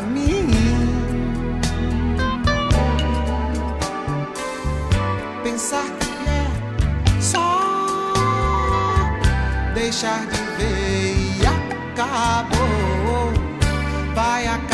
[0.00, 0.48] mim.
[5.42, 6.46] Pensar que é
[7.20, 8.12] só
[9.74, 13.32] deixar de ver e acabou,
[14.14, 14.73] vai acabar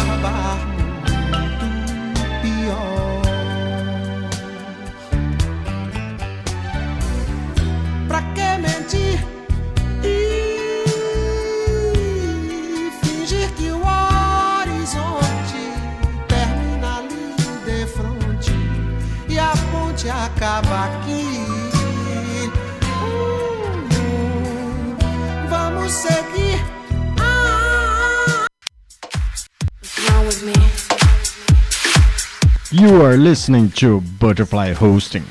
[32.81, 35.25] You are listening to Butterfly Hosting.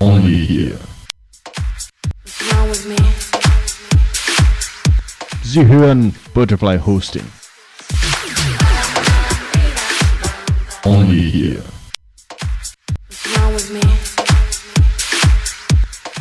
[0.00, 0.78] Only here.
[2.22, 2.96] What's wrong with me?
[5.42, 7.26] Sie hören Butterfly Hosting.
[10.84, 11.64] Only here.
[13.08, 13.82] What's wrong with me?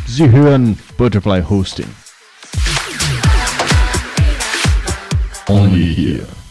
[0.08, 1.94] Sie hören Butterfly Hosting.
[5.48, 6.41] Only here.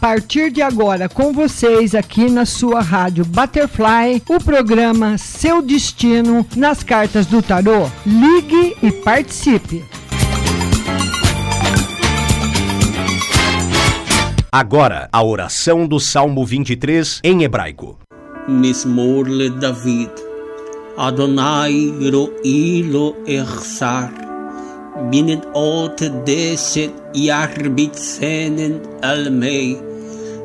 [0.00, 6.82] partir de agora com vocês aqui na sua rádio Butterfly, o programa Seu Destino nas
[6.82, 7.90] Cartas do Tarô.
[8.06, 9.84] Ligue e participe.
[14.50, 17.98] Agora, a oração do Salmo 23 em hebraico.
[18.48, 20.10] Mismor le David.
[20.96, 24.28] Adonai ro ilo echsar.
[25.10, 29.87] binet ot deset yarbitsenen almei.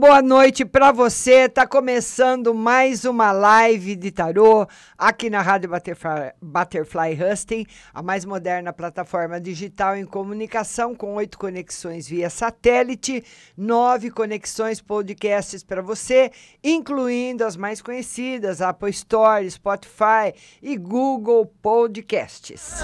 [0.00, 1.46] Boa noite para você.
[1.46, 4.66] Tá começando mais uma live de tarô
[4.96, 11.38] aqui na Rádio Butterfly, Butterfly Husting, a mais moderna plataforma digital em comunicação com oito
[11.38, 13.22] conexões via satélite,
[13.54, 16.32] nove conexões podcasts para você,
[16.64, 20.32] incluindo as mais conhecidas, Apple Store, Spotify
[20.62, 22.82] e Google Podcasts.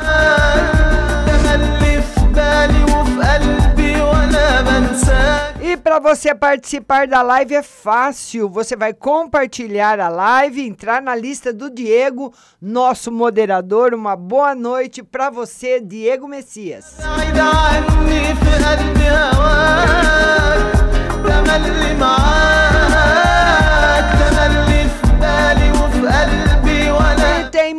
[5.61, 8.49] E para você participar da live é fácil.
[8.49, 13.95] Você vai compartilhar a live, entrar na lista do Diego, nosso moderador.
[13.95, 16.99] Uma boa noite para você, Diego Messias.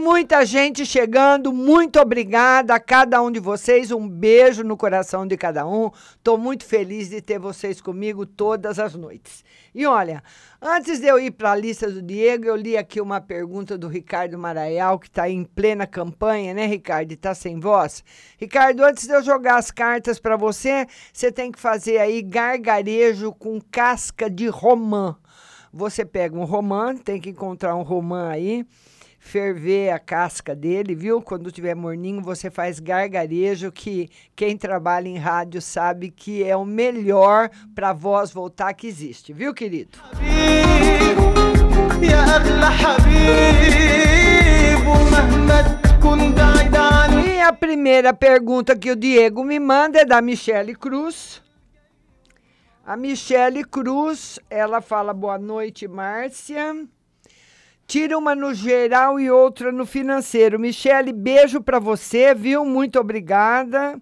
[0.07, 1.51] Muita gente chegando.
[1.51, 3.91] Muito obrigada a cada um de vocês.
[3.91, 5.91] Um beijo no coração de cada um.
[6.15, 9.43] Estou muito feliz de ter vocês comigo todas as noites.
[9.75, 10.23] E olha,
[10.61, 13.89] antes de eu ir para a lista do Diego, eu li aqui uma pergunta do
[13.89, 17.11] Ricardo Maraial, que está em plena campanha, né, Ricardo?
[17.11, 18.01] Está sem voz.
[18.37, 23.33] Ricardo, antes de eu jogar as cartas para você, você tem que fazer aí gargarejo
[23.33, 25.17] com casca de romã.
[25.73, 28.65] Você pega um romã, tem que encontrar um romã aí
[29.27, 31.21] ferver a casca dele, viu?
[31.21, 36.65] Quando tiver morninho, você faz gargarejo, que quem trabalha em rádio sabe que é o
[36.65, 39.99] melhor para a voz voltar que existe, viu, querido?
[47.27, 51.43] E a primeira pergunta que o Diego me manda é da Michele Cruz.
[52.85, 56.87] A Michele Cruz, ela fala boa noite, Márcia.
[57.87, 60.59] Tira uma no geral e outra no financeiro.
[60.59, 62.65] Michele, beijo para você, viu?
[62.65, 63.97] Muito obrigada.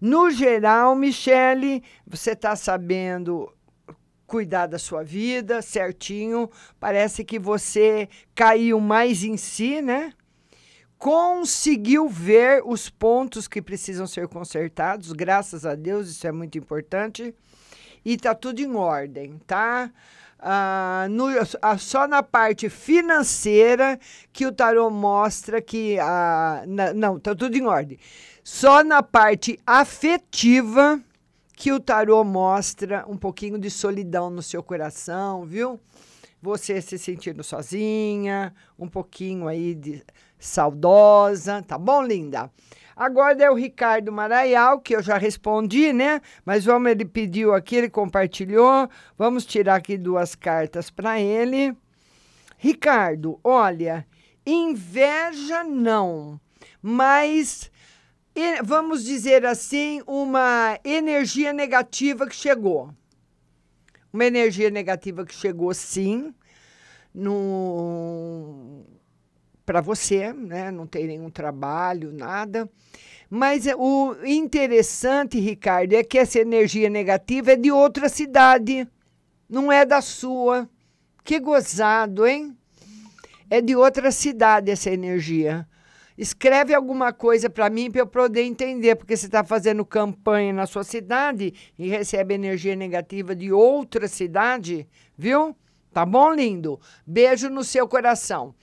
[0.00, 3.48] No geral, Michele, você está sabendo
[4.26, 6.50] cuidar da sua vida certinho.
[6.80, 10.12] Parece que você caiu mais em si, né?
[10.98, 17.32] Conseguiu ver os pontos que precisam ser consertados, graças a Deus, isso é muito importante.
[18.04, 19.92] E tá tudo em ordem, tá?
[20.44, 21.26] Ah, no,
[21.62, 23.96] ah, só na parte financeira
[24.32, 25.96] que o tarô mostra que.
[26.00, 27.96] Ah, na, não, tá tudo em ordem.
[28.42, 31.00] Só na parte afetiva
[31.56, 35.78] que o tarô mostra um pouquinho de solidão no seu coração, viu?
[36.42, 40.02] Você se sentindo sozinha, um pouquinho aí de
[40.40, 42.50] saudosa, tá bom, linda?
[42.96, 46.20] Agora é o Ricardo Maraial, que eu já respondi, né?
[46.44, 48.88] Mas vamos, ele pediu aqui, ele compartilhou.
[49.16, 51.76] Vamos tirar aqui duas cartas para ele.
[52.58, 54.06] Ricardo, olha,
[54.46, 56.40] inveja não,
[56.80, 57.70] mas
[58.64, 62.94] vamos dizer assim, uma energia negativa que chegou.
[64.12, 66.34] Uma energia negativa que chegou, sim,
[67.14, 68.84] no
[69.72, 70.70] para você, né?
[70.70, 72.68] Não tem nenhum trabalho, nada.
[73.30, 78.86] Mas o interessante, Ricardo, é que essa energia negativa é de outra cidade,
[79.48, 80.68] não é da sua.
[81.24, 82.54] Que gozado, hein?
[83.48, 85.66] É de outra cidade essa energia.
[86.18, 90.66] Escreve alguma coisa para mim para eu poder entender, porque você está fazendo campanha na
[90.66, 94.86] sua cidade e recebe energia negativa de outra cidade,
[95.16, 95.56] viu?
[95.94, 96.78] Tá bom, lindo?
[97.06, 98.54] Beijo no seu coração.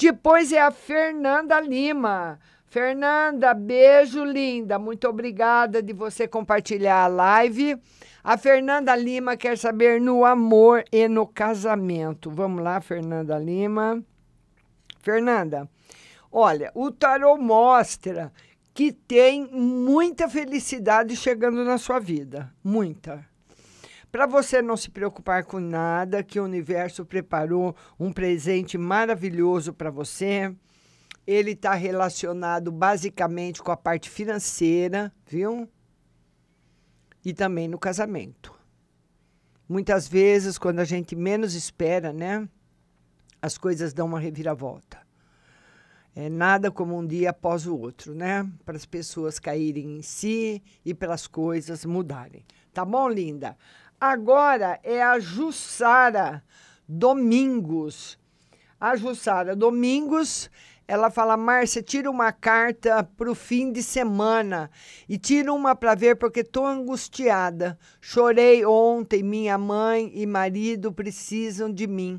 [0.00, 2.38] Depois é a Fernanda Lima.
[2.66, 4.78] Fernanda, beijo linda.
[4.78, 7.76] Muito obrigada de você compartilhar a live.
[8.24, 12.30] A Fernanda Lima quer saber no amor e no casamento.
[12.30, 14.02] Vamos lá, Fernanda Lima.
[15.00, 15.68] Fernanda,
[16.32, 18.32] Olha, o tarô mostra
[18.72, 23.28] que tem muita felicidade chegando na sua vida, muita.
[24.10, 29.90] Para você não se preocupar com nada, que o universo preparou um presente maravilhoso para
[29.90, 30.54] você.
[31.24, 35.68] Ele está relacionado basicamente com a parte financeira, viu?
[37.24, 38.52] E também no casamento.
[39.68, 42.48] Muitas vezes, quando a gente menos espera, né?
[43.40, 44.98] As coisas dão uma reviravolta.
[46.16, 48.50] É nada como um dia após o outro, né?
[48.64, 52.44] Para as pessoas caírem em si e para as coisas mudarem.
[52.72, 53.56] Tá bom, linda?
[54.00, 56.42] Agora é a Jussara
[56.88, 58.18] Domingos.
[58.80, 60.50] A Jussara Domingos,
[60.88, 64.70] ela fala: Márcia, tira uma carta para o fim de semana
[65.06, 67.78] e tira uma para ver porque estou angustiada.
[68.00, 72.18] Chorei ontem, minha mãe e marido precisam de mim.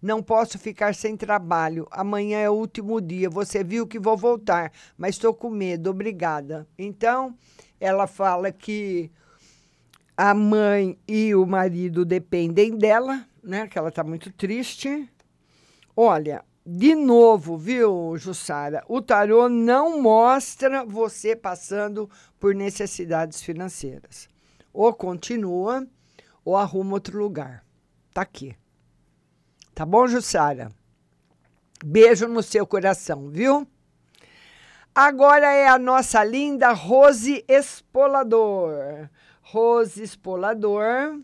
[0.00, 1.86] Não posso ficar sem trabalho.
[1.90, 3.28] Amanhã é o último dia.
[3.28, 5.90] Você viu que vou voltar, mas estou com medo.
[5.90, 6.66] Obrigada.
[6.78, 7.36] Então,
[7.78, 9.10] ela fala que
[10.18, 13.68] a mãe e o marido dependem dela, né?
[13.68, 15.08] Que ela está muito triste.
[15.96, 18.82] Olha, de novo, viu, Jussara?
[18.88, 22.10] O tarô não mostra você passando
[22.40, 24.28] por necessidades financeiras.
[24.72, 25.86] Ou continua,
[26.44, 27.64] ou arruma outro lugar.
[28.12, 28.56] Tá aqui.
[29.72, 30.72] Tá bom, Jussara?
[31.84, 33.64] Beijo no seu coração, viu?
[34.92, 39.08] Agora é a nossa linda Rose Espolador.
[39.50, 41.20] Rose Espolador.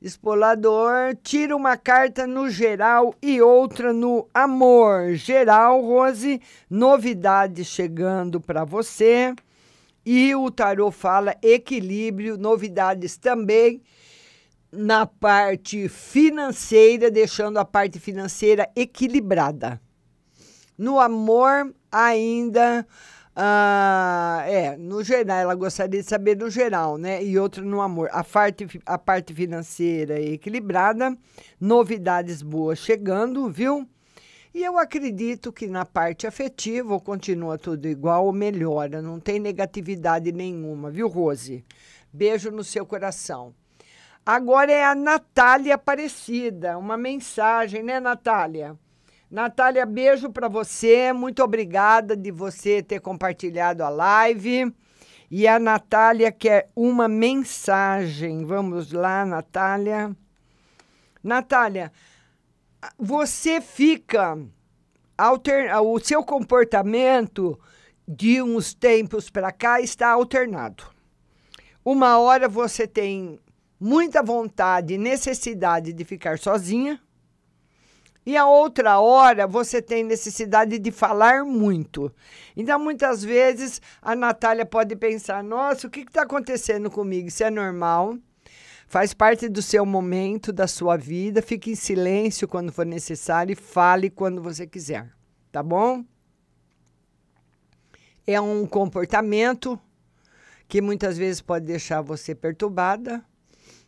[0.00, 5.14] Espolador, tira uma carta no geral e outra no amor.
[5.14, 9.34] Geral, Rose, novidades chegando para você.
[10.06, 13.82] E o tarô fala equilíbrio, novidades também
[14.70, 19.80] na parte financeira, deixando a parte financeira equilibrada.
[20.78, 22.86] No amor, ainda
[23.36, 27.22] ah, é, no geral, ela gostaria de saber no geral, né?
[27.22, 28.08] E outro no amor.
[28.12, 31.16] A parte, a parte financeira é equilibrada,
[31.60, 33.88] novidades boas chegando, viu?
[34.54, 40.30] E eu acredito que na parte afetiva continua tudo igual ou melhora, não tem negatividade
[40.30, 41.64] nenhuma, viu, Rose?
[42.12, 43.52] Beijo no seu coração.
[44.24, 48.78] Agora é a Natália Aparecida, uma mensagem, né, Natália?
[49.34, 51.12] Natália, beijo para você.
[51.12, 54.72] Muito obrigada de você ter compartilhado a live.
[55.28, 58.44] E a Natália quer uma mensagem.
[58.44, 60.14] Vamos lá, Natália.
[61.20, 61.90] Natália,
[62.96, 64.38] você fica
[65.18, 67.58] alter, o seu comportamento
[68.06, 70.84] de uns tempos para cá está alternado.
[71.84, 73.40] Uma hora você tem
[73.80, 77.00] muita vontade e necessidade de ficar sozinha
[78.26, 82.12] e a outra hora você tem necessidade de falar muito.
[82.56, 87.28] Então, muitas vezes, a Natália pode pensar: nossa, o que está acontecendo comigo?
[87.28, 88.16] Isso é normal.
[88.86, 91.42] Faz parte do seu momento, da sua vida.
[91.42, 95.10] Fique em silêncio quando for necessário e fale quando você quiser.
[95.52, 96.04] Tá bom?
[98.26, 99.78] É um comportamento
[100.66, 103.22] que muitas vezes pode deixar você perturbada,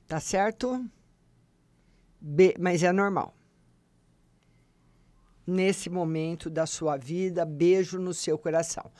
[0.07, 0.85] tá certo?
[2.59, 3.36] Mas é normal
[5.47, 7.45] nesse momento da sua vida.
[7.45, 8.91] Beijo no seu coração.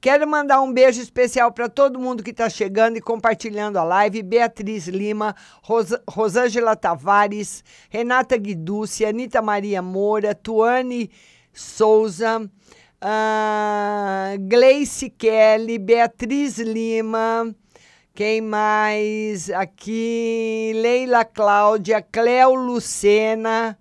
[0.00, 4.22] Quero mandar um beijo especial para todo mundo que está chegando e compartilhando a live.
[4.22, 11.08] Beatriz Lima, Ros Rosângela Tavares, Renata Guiducci, Anitta Maria Moura, Tuane
[11.52, 17.54] Souza, uh, Gleice Kelly, Beatriz Lima,
[18.14, 20.72] quem mais aqui?
[20.74, 23.78] Leila Cláudia, Cléo Lucena,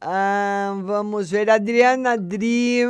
[0.00, 2.82] ah, vamos ver, Adriana Dri.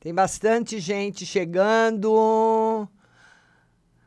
[0.00, 2.88] Tem bastante gente chegando.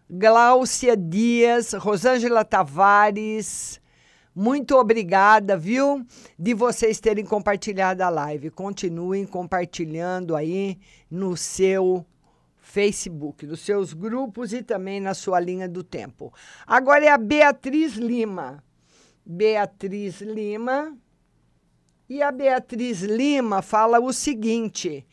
[0.10, 3.80] Gláucia Dias, Rosângela Tavares.
[4.34, 6.04] Muito obrigada, viu?
[6.38, 8.50] De vocês terem compartilhado a live.
[8.50, 10.80] Continuem compartilhando aí
[11.12, 12.06] no seu
[12.60, 16.34] Facebook, nos seus grupos e também na sua linha do tempo.
[16.66, 18.63] Agora é a Beatriz Lima.
[19.25, 20.98] Beatriz Lima.
[22.10, 25.06] E a Beatriz Lima fala o seguinte: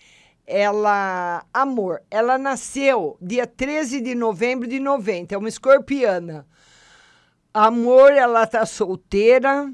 [0.46, 6.46] ela, amor, ela nasceu dia 13 de novembro de 90, é uma escorpiana.
[7.52, 9.70] Amor, ela tá solteira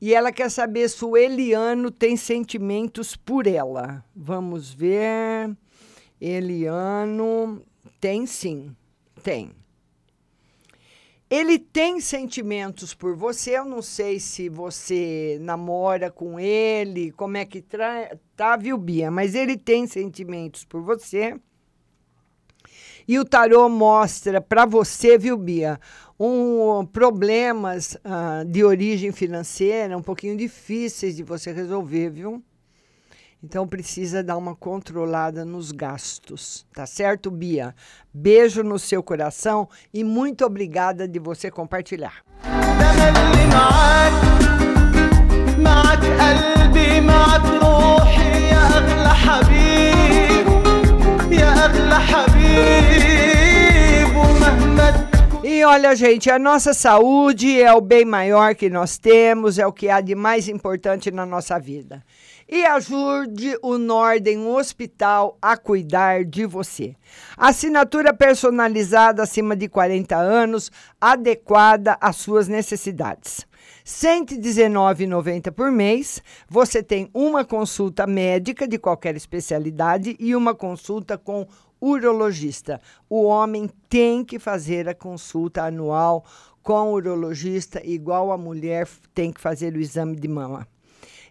[0.00, 4.02] e ela quer saber se o Eliano tem sentimentos por ela.
[4.16, 5.54] Vamos ver.
[6.18, 7.62] Eliano
[8.00, 8.74] tem sim,
[9.22, 9.50] tem.
[11.30, 17.44] Ele tem sentimentos por você, eu não sei se você namora com ele, como é
[17.44, 19.10] que tra- tá, viu, Bia?
[19.10, 21.34] Mas ele tem sentimentos por você.
[23.06, 25.78] E o tarô mostra para você, viu, Bia,
[26.18, 32.42] um, problemas ah, de origem financeira um pouquinho difíceis de você resolver, viu?
[33.46, 37.74] Então precisa dar uma controlada nos gastos, tá certo, Bia?
[38.10, 42.24] Beijo no seu coração e muito obrigada de você compartilhar.
[55.42, 59.72] E olha, gente, a nossa saúde é o bem maior que nós temos, é o
[59.72, 62.02] que há de mais importante na nossa vida.
[62.46, 66.94] E ajude o Norden Hospital a cuidar de você.
[67.38, 70.70] Assinatura personalizada acima de 40 anos,
[71.00, 73.46] adequada às suas necessidades.
[73.86, 76.22] R$ 119,90 por mês.
[76.46, 81.46] Você tem uma consulta médica de qualquer especialidade e uma consulta com
[81.80, 82.78] urologista.
[83.08, 86.24] O homem tem que fazer a consulta anual
[86.62, 90.66] com urologista, igual a mulher tem que fazer o exame de mama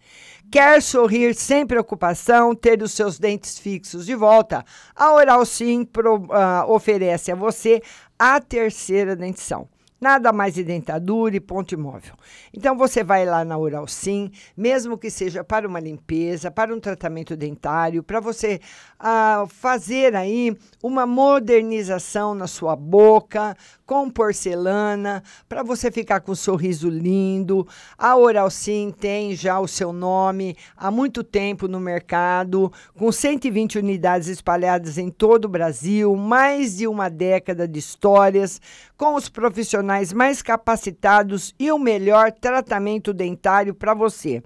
[0.51, 4.65] Quer sorrir sem preocupação, ter os seus dentes fixos de volta?
[4.95, 7.79] A Oral Sim pro, ah, oferece a você
[8.17, 9.69] a terceira dentição.
[10.01, 12.15] Nada mais de dentadura e ponto imóvel.
[12.51, 16.79] Então você vai lá na Oral Sim, mesmo que seja para uma limpeza, para um
[16.79, 18.59] tratamento dentário, para você
[18.99, 26.35] ah, fazer aí uma modernização na sua boca com porcelana, para você ficar com um
[26.35, 27.67] sorriso lindo.
[27.97, 33.79] A Oral Sim tem já o seu nome há muito tempo no mercado, com 120
[33.79, 38.61] unidades espalhadas em todo o Brasil, mais de uma década de histórias,
[38.97, 44.43] com os profissionais mais capacitados e o melhor tratamento dentário para você.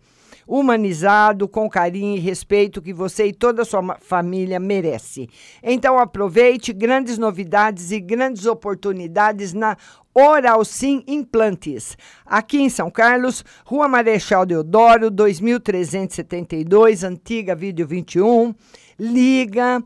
[0.48, 5.30] Humanizado, com carinho e respeito que você e toda a sua família merece.
[5.62, 9.78] Então aproveite grandes novidades e grandes oportunidades na
[10.14, 11.98] Oral Sim Implantes.
[12.26, 18.54] Aqui em São Carlos, Rua Marechal Deodoro, 2372, antiga Vídeo 21.
[19.00, 19.84] Liga,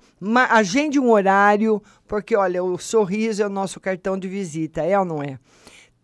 [0.49, 5.05] agende um horário, porque olha, o sorriso é o nosso cartão de visita, é ou
[5.05, 5.39] não é?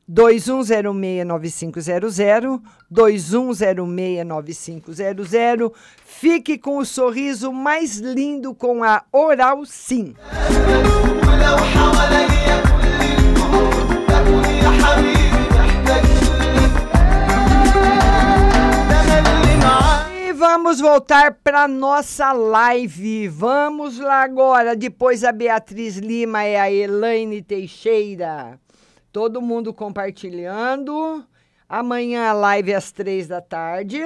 [0.09, 2.61] 2106-9500,
[2.91, 5.71] 2106-9500.
[6.05, 10.13] Fique com o sorriso mais lindo com a Oral Sim.
[20.19, 23.27] E Vamos voltar para nossa live.
[23.27, 24.75] Vamos lá agora.
[24.75, 28.59] Depois a Beatriz Lima é a Elaine Teixeira.
[29.13, 31.23] Todo mundo compartilhando.
[31.69, 33.99] Amanhã a live é às três da tarde.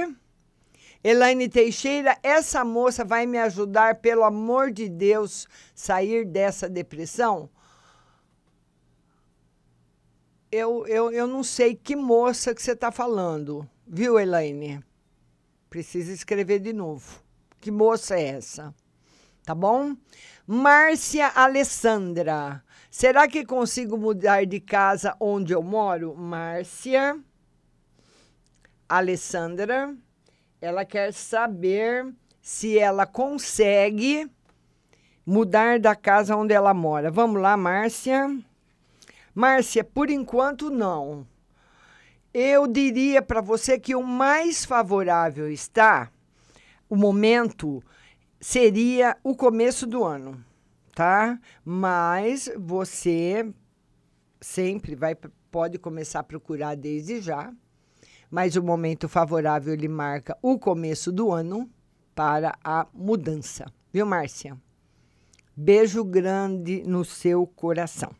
[1.01, 7.49] Elaine Teixeira, essa moça vai me ajudar, pelo amor de Deus, sair dessa depressão?
[10.51, 14.83] Eu, eu, eu não sei que moça que você está falando, viu, Elaine?
[15.69, 17.23] Precisa escrever de novo,
[17.61, 18.75] que moça é essa?
[19.45, 19.95] Tá bom?
[20.45, 22.61] Márcia Alessandra.
[22.99, 26.15] Será que consigo mudar de casa onde eu moro?
[26.15, 27.15] Márcia
[28.89, 29.95] Alessandra.
[30.59, 34.27] Ela quer saber se ela consegue
[35.23, 37.11] mudar da casa onde ela mora.
[37.11, 38.35] Vamos lá, Márcia.
[39.31, 41.23] Márcia, por enquanto não.
[42.33, 46.09] Eu diria para você que o mais favorável está,
[46.89, 47.79] o momento
[48.41, 50.43] seria o começo do ano,
[50.97, 51.39] tá?
[51.63, 53.47] Mas você
[54.41, 55.15] sempre vai
[55.51, 57.53] pode começar a procurar desde já,
[58.31, 61.69] mas o momento favorável ele marca o começo do ano
[62.15, 63.71] para a mudança.
[63.93, 64.57] Viu, Márcia?
[65.55, 68.11] Beijo grande no seu coração.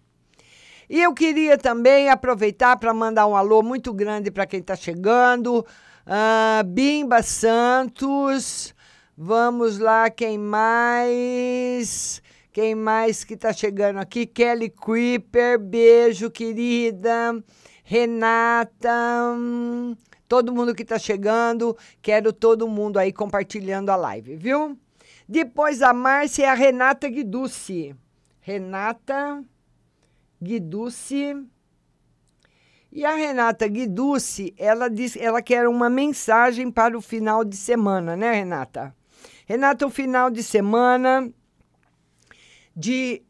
[0.87, 5.65] E eu queria também aproveitar para mandar um alô muito grande para quem está chegando.
[6.05, 8.75] Uh, Bimba Santos.
[9.17, 12.21] Vamos lá, quem mais?
[12.57, 14.25] Quem mais que está chegando aqui?
[14.25, 17.39] Kelly Creeper, beijo, querida.
[17.83, 19.95] Renata, hum,
[20.27, 24.75] todo mundo que está chegando, quero todo mundo aí compartilhando a live, viu?
[25.29, 27.95] Depois a Márcia é a Renata Guiducci.
[28.41, 29.43] Renata
[30.41, 31.35] Guiducci.
[32.91, 38.17] E a Renata Guiducci, ela diz, ela quer uma mensagem para o final de semana,
[38.17, 38.95] né, Renata?
[39.45, 41.31] Renata, o final de semana
[42.77, 43.23] de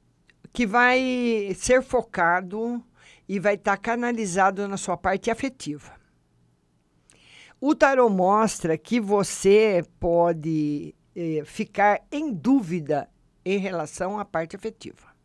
[0.52, 2.84] que vai ser focado
[3.30, 5.96] e vai estar tá canalizado na sua parte afetiva.
[7.60, 13.10] O tarot mostra que você pode eh, ficar em dúvida
[13.46, 15.16] em relação à parte afetiva.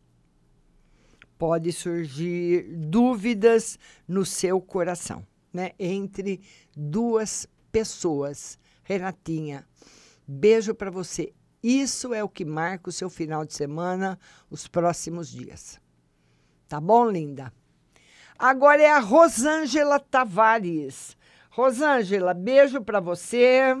[1.37, 5.71] Pode surgir dúvidas no seu coração, né?
[5.77, 6.41] Entre
[6.75, 8.57] duas pessoas.
[8.83, 9.67] Renatinha,
[10.25, 11.33] beijo para você.
[11.63, 14.19] Isso é o que marca o seu final de semana,
[14.51, 15.79] os próximos dias.
[16.67, 17.53] Tá bom, linda?
[18.37, 21.15] Agora é a Rosângela Tavares.
[21.49, 23.75] Rosângela, beijo para você.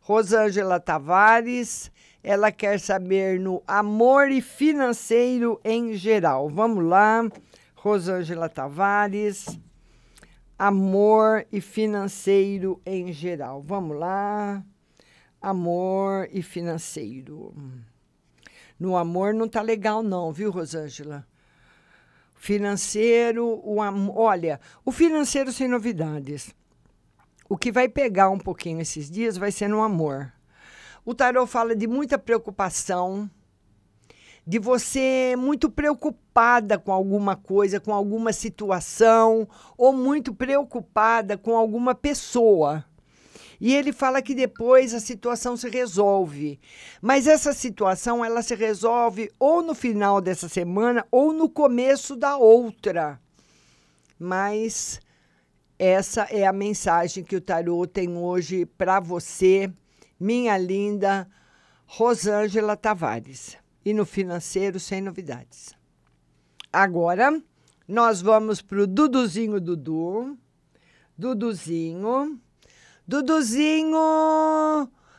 [0.00, 6.48] Rosângela Tavares, ela quer saber no amor e financeiro em geral.
[6.48, 7.28] Vamos lá,
[7.74, 9.58] Rosângela Tavares,
[10.58, 13.60] amor e financeiro em geral.
[13.60, 14.64] Vamos lá,
[15.42, 17.52] amor e financeiro.
[18.78, 21.26] No amor não tá legal não, viu, Rosângela?
[22.34, 26.54] Financeiro, o amor, olha, o financeiro sem novidades.
[27.48, 30.32] O que vai pegar um pouquinho esses dias vai ser no amor.
[31.04, 33.28] O tarot fala de muita preocupação,
[34.46, 41.94] de você muito preocupada com alguma coisa, com alguma situação, ou muito preocupada com alguma
[41.94, 42.84] pessoa.
[43.62, 46.58] E ele fala que depois a situação se resolve.
[47.00, 52.36] Mas essa situação ela se resolve ou no final dessa semana ou no começo da
[52.36, 53.20] outra.
[54.18, 55.00] Mas
[55.78, 59.72] essa é a mensagem que o tarô tem hoje para você,
[60.18, 61.28] minha linda
[61.86, 63.56] Rosângela Tavares.
[63.84, 65.72] E no financeiro, sem novidades.
[66.72, 67.40] Agora,
[67.86, 70.36] nós vamos para o Duduzinho Dudu.
[71.16, 72.40] Duduzinho.
[73.06, 73.98] Duduzinho,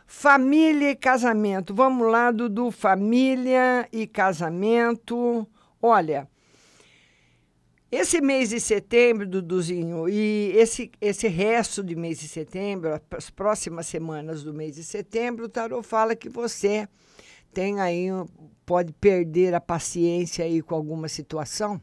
[0.07, 1.73] família e casamento.
[1.73, 5.47] Vamos lá, Dudu, família e casamento.
[5.81, 6.27] Olha,
[7.91, 13.85] esse mês de setembro, Duduzinho, e esse, esse resto de mês de setembro, as próximas
[13.85, 16.87] semanas do mês de setembro, o tarot fala que você
[17.53, 18.07] tem aí,
[18.65, 21.79] pode perder a paciência aí com alguma situação.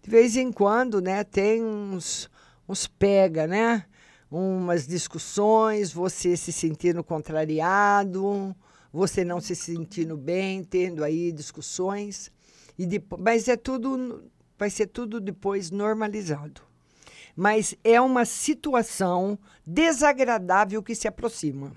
[0.00, 2.30] De vez em quando, né, tem uns,
[2.68, 3.86] uns pega, né?
[4.30, 8.54] Umas discussões, você se sentindo contrariado,
[8.92, 12.32] você não se sentindo bem, tendo aí discussões.
[12.78, 14.24] E depois, mas é tudo
[14.58, 16.62] vai ser tudo depois normalizado.
[17.36, 21.72] Mas é uma situação desagradável que se aproxima.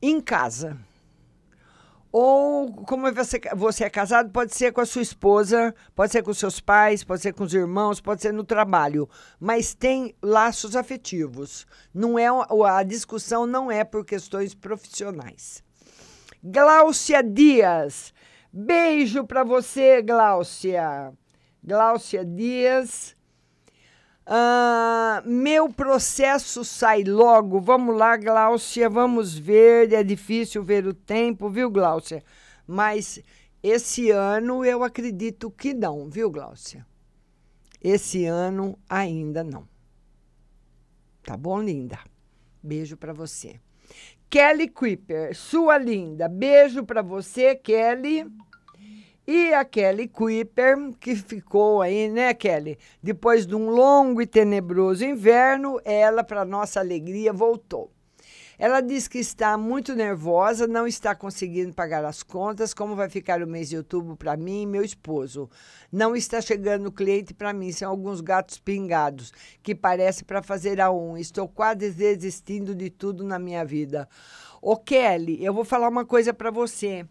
[0.00, 0.78] Em casa.
[2.12, 6.32] Ou, como você, você é casado, pode ser com a sua esposa, pode ser com
[6.32, 9.08] seus pais, pode ser com os irmãos, pode ser no trabalho.
[9.40, 11.66] Mas tem laços afetivos.
[11.92, 12.26] Não é
[12.68, 15.62] A discussão não é por questões profissionais.
[16.42, 18.14] Gláucia Dias
[18.58, 21.12] Beijo para você, Gláucia.
[21.62, 23.15] Gláucia Dias.
[24.26, 27.60] Ah, meu processo sai logo.
[27.60, 29.92] Vamos lá, Gláucia, vamos ver.
[29.92, 32.24] É difícil ver o tempo, viu, Gláucia?
[32.66, 33.20] Mas
[33.62, 36.84] esse ano eu acredito que não, viu, Gláucia?
[37.80, 39.68] Esse ano ainda não.
[41.22, 41.98] Tá bom, linda?
[42.60, 43.60] Beijo para você.
[44.28, 46.28] Kelly Kuiper, sua linda.
[46.28, 48.26] Beijo para você, Kelly.
[49.28, 52.78] E a Kelly Kuiper, que ficou aí, né, Kelly?
[53.02, 57.90] Depois de um longo e tenebroso inverno, ela, para nossa alegria, voltou.
[58.56, 62.72] Ela diz que está muito nervosa, não está conseguindo pagar as contas.
[62.72, 65.50] Como vai ficar o mês de outubro para mim e meu esposo?
[65.90, 67.72] Não está chegando cliente para mim.
[67.72, 71.18] São alguns gatos pingados que parece para fazer a um.
[71.18, 74.08] Estou quase desistindo de tudo na minha vida.
[74.62, 77.04] Ô Kelly, eu vou falar uma coisa para você.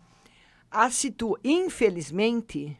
[0.76, 1.38] A situ...
[1.44, 2.78] Infelizmente,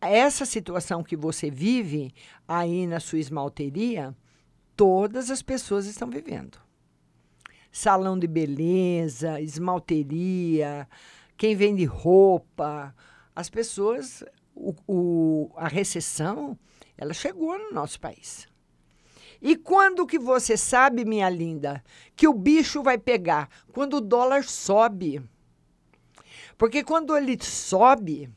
[0.00, 2.12] essa situação que você vive
[2.46, 4.14] aí na sua esmalteria,
[4.76, 6.64] todas as pessoas estão vivendo
[7.74, 10.88] salão de beleza, esmalteria,
[11.36, 12.94] quem vende roupa.
[13.34, 14.22] As pessoas,
[14.54, 16.56] o, o, a recessão,
[16.96, 18.46] ela chegou no nosso país.
[19.42, 21.82] E quando que você sabe, minha linda,
[22.14, 23.48] que o bicho vai pegar?
[23.72, 25.20] Quando o dólar sobe.
[26.56, 28.30] Porque quando ele sobe,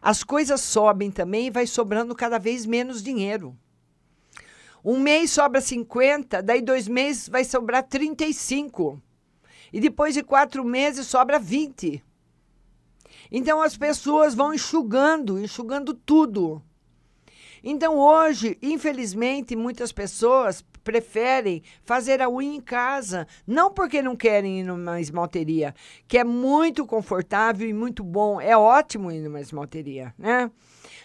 [0.00, 3.56] as coisas sobem também e vai sobrando cada vez menos dinheiro.
[4.84, 9.02] Um mês sobra 50, daí dois meses vai sobrar 35.
[9.72, 12.02] E depois de quatro meses sobra 20.
[13.32, 16.62] Então as pessoas vão enxugando, enxugando tudo.
[17.64, 24.60] Então hoje, infelizmente, muitas pessoas preferem fazer a unha em casa, não porque não querem
[24.60, 25.74] ir numa esmalteria,
[26.06, 30.48] que é muito confortável e muito bom, é ótimo ir numa esmalteria, né?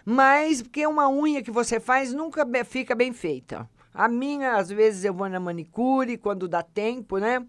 [0.06, 3.68] Mas porque uma unha que você faz nunca fica bem feita.
[3.92, 7.44] A minha, às vezes eu vou na manicure quando dá tempo, né?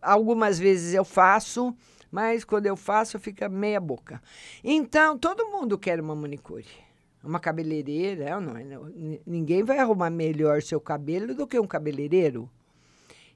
[0.00, 1.76] Algumas vezes eu faço,
[2.12, 4.22] mas quando eu faço fica meia boca.
[4.62, 6.91] Então, todo mundo quer uma manicure.
[7.22, 8.92] Uma cabeleireira, não, não,
[9.24, 12.50] ninguém vai arrumar melhor seu cabelo do que um cabeleireiro.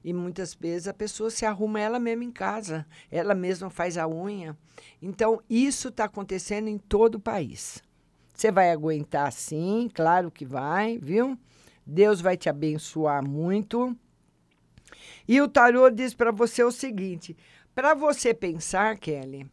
[0.03, 4.07] E muitas vezes a pessoa se arruma ela mesma em casa, ela mesma faz a
[4.07, 4.57] unha.
[5.01, 7.81] Então, isso está acontecendo em todo o país.
[8.33, 11.37] Você vai aguentar sim, claro que vai, viu?
[11.85, 13.97] Deus vai te abençoar muito.
[15.27, 17.35] E o tarô diz para você o seguinte:
[17.73, 19.49] para você pensar, Kelly,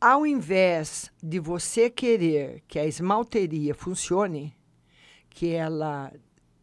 [0.00, 4.56] ao invés de você querer que a esmalteria funcione,
[5.30, 6.12] que ela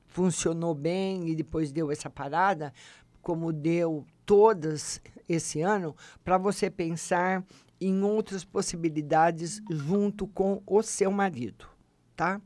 [0.08, 2.74] funcionou bem e depois deu essa parada,
[3.22, 7.44] como deu todas esse ano, para você pensar
[7.82, 11.68] em outras possibilidades junto com o seu marido,
[12.16, 12.40] tá?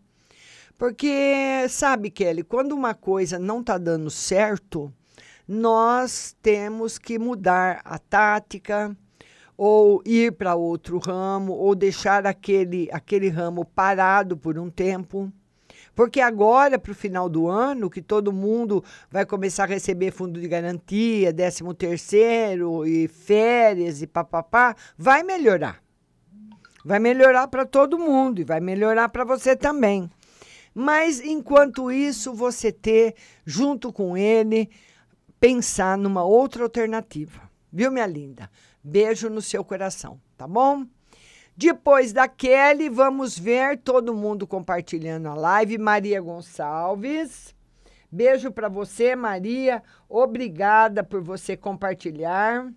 [0.77, 4.93] Porque, sabe, Kelly, quando uma coisa não está dando certo,
[5.47, 8.95] nós temos que mudar a tática
[9.57, 15.31] ou ir para outro ramo ou deixar aquele, aquele ramo parado por um tempo.
[15.95, 20.39] Porque agora, para o final do ano, que todo mundo vai começar a receber fundo
[20.39, 25.81] de garantia, 13 terceiro e férias e papapá, vai melhorar.
[26.85, 30.07] Vai melhorar para todo mundo e vai melhorar para você também.
[30.73, 34.69] Mas, enquanto isso, você ter, junto com ele,
[35.39, 37.41] pensar numa outra alternativa.
[37.73, 38.49] Viu, minha linda?
[38.89, 40.85] Beijo no seu coração, tá bom?
[41.57, 45.77] Depois da Kelly, vamos ver todo mundo compartilhando a live.
[45.77, 47.53] Maria Gonçalves.
[48.09, 49.83] Beijo para você, Maria.
[50.07, 52.71] Obrigada por você compartilhar.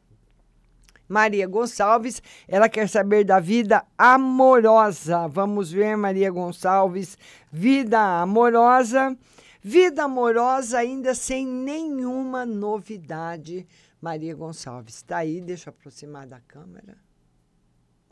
[1.09, 5.29] Maria Gonçalves, ela quer saber da vida amorosa.
[5.29, 7.17] Vamos ver, Maria Gonçalves,
[7.53, 9.17] vida amorosa.
[9.63, 13.65] Vida amorosa ainda sem nenhuma novidade.
[14.01, 16.97] Maria Gonçalves, está aí, deixa eu aproximar da câmera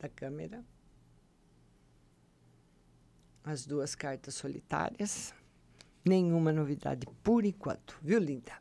[0.01, 0.65] da câmera.
[3.45, 5.35] As duas cartas solitárias.
[6.05, 8.53] Nenhuma novidade por enquanto, viu, linda?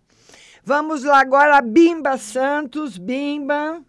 [0.64, 2.98] Vamos lá agora, Bimba Santos.
[2.98, 3.82] Bimba,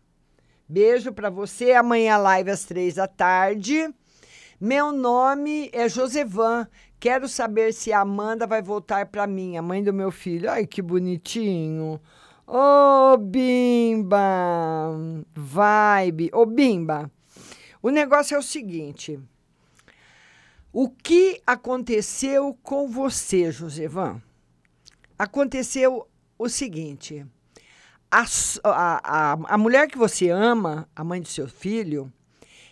[0.68, 1.72] beijo para você.
[1.72, 3.92] Amanhã live às três da tarde.
[4.60, 6.68] Meu nome é Josevan.
[7.00, 10.50] Quero saber se a Amanda vai voltar para mim, a mãe do meu filho.
[10.50, 12.00] Ai, que bonitinho.
[12.50, 14.18] Ô, oh, Bimba!
[15.34, 16.30] Vibe.
[16.32, 17.10] Ô, oh, Bimba,
[17.82, 19.20] o negócio é o seguinte.
[20.72, 24.22] O que aconteceu com você, Josevan?
[25.18, 26.08] Aconteceu
[26.38, 27.26] o seguinte:
[28.10, 28.24] a,
[28.64, 32.10] a, a, a mulher que você ama, a mãe do seu filho,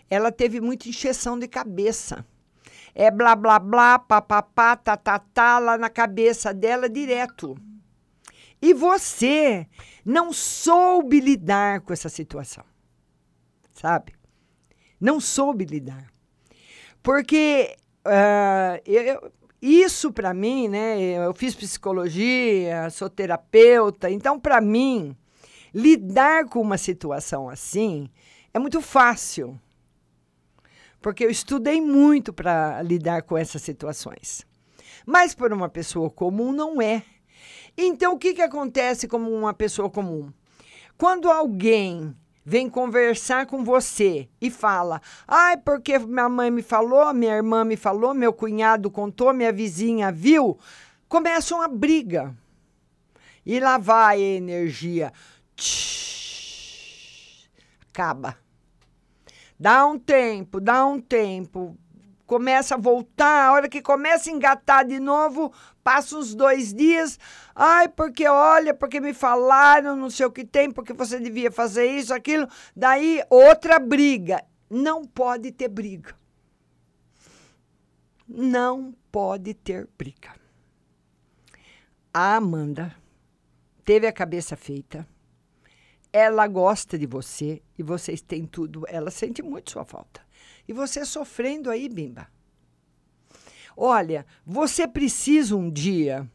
[0.08, 2.24] ela teve muita injeção de cabeça.
[2.94, 7.54] É blá blá blá, papapá, tá, tá, tá, lá na cabeça dela direto.
[8.66, 9.66] E você
[10.04, 12.64] não soube lidar com essa situação.
[13.72, 14.16] Sabe?
[15.00, 16.06] não soube lidar.
[17.02, 17.76] Porque
[18.06, 21.00] uh, eu, isso para mim, né?
[21.00, 25.16] Eu fiz psicologia, sou terapeuta, então para mim
[25.72, 28.08] lidar com uma situação assim
[28.52, 29.58] é muito fácil.
[31.00, 34.44] Porque eu estudei muito para lidar com essas situações.
[35.04, 37.04] Mas para uma pessoa comum não é.
[37.76, 40.32] Então o que, que acontece como uma pessoa comum?
[40.96, 47.34] Quando alguém vem conversar com você e fala: ai, porque minha mãe me falou, minha
[47.34, 50.56] irmã me falou, meu cunhado contou, minha vizinha viu,
[51.08, 52.34] começa uma briga.
[53.44, 55.12] E lá vai a energia.
[57.90, 58.36] Acaba.
[59.58, 61.76] Dá um tempo, dá um tempo.
[62.26, 65.52] Começa a voltar, a hora que começa a engatar de novo,
[65.84, 67.18] passa uns dois dias.
[67.54, 71.86] Ai, porque olha, porque me falaram, não sei o que tem, porque você devia fazer
[71.86, 72.48] isso, aquilo.
[72.74, 74.44] Daí, outra briga.
[74.68, 76.16] Não pode ter briga.
[78.28, 80.34] Não pode ter briga.
[82.12, 82.92] A Amanda
[83.84, 85.06] teve a cabeça feita.
[86.12, 88.84] Ela gosta de você e vocês têm tudo.
[88.88, 90.25] Ela sente muito sua falta.
[90.68, 92.28] E você sofrendo aí, Bimba.
[93.76, 96.28] Olha, você precisa um dia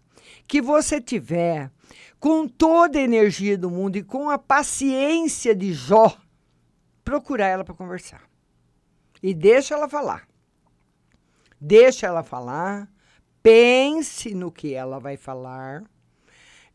[0.47, 1.71] que você tiver
[2.19, 6.15] com toda a energia do mundo e com a paciência de Jó,
[7.03, 8.21] procurar ela para conversar.
[9.23, 10.27] E deixa ela falar.
[11.59, 12.87] Deixa ela falar.
[13.41, 15.83] Pense no que ela vai falar.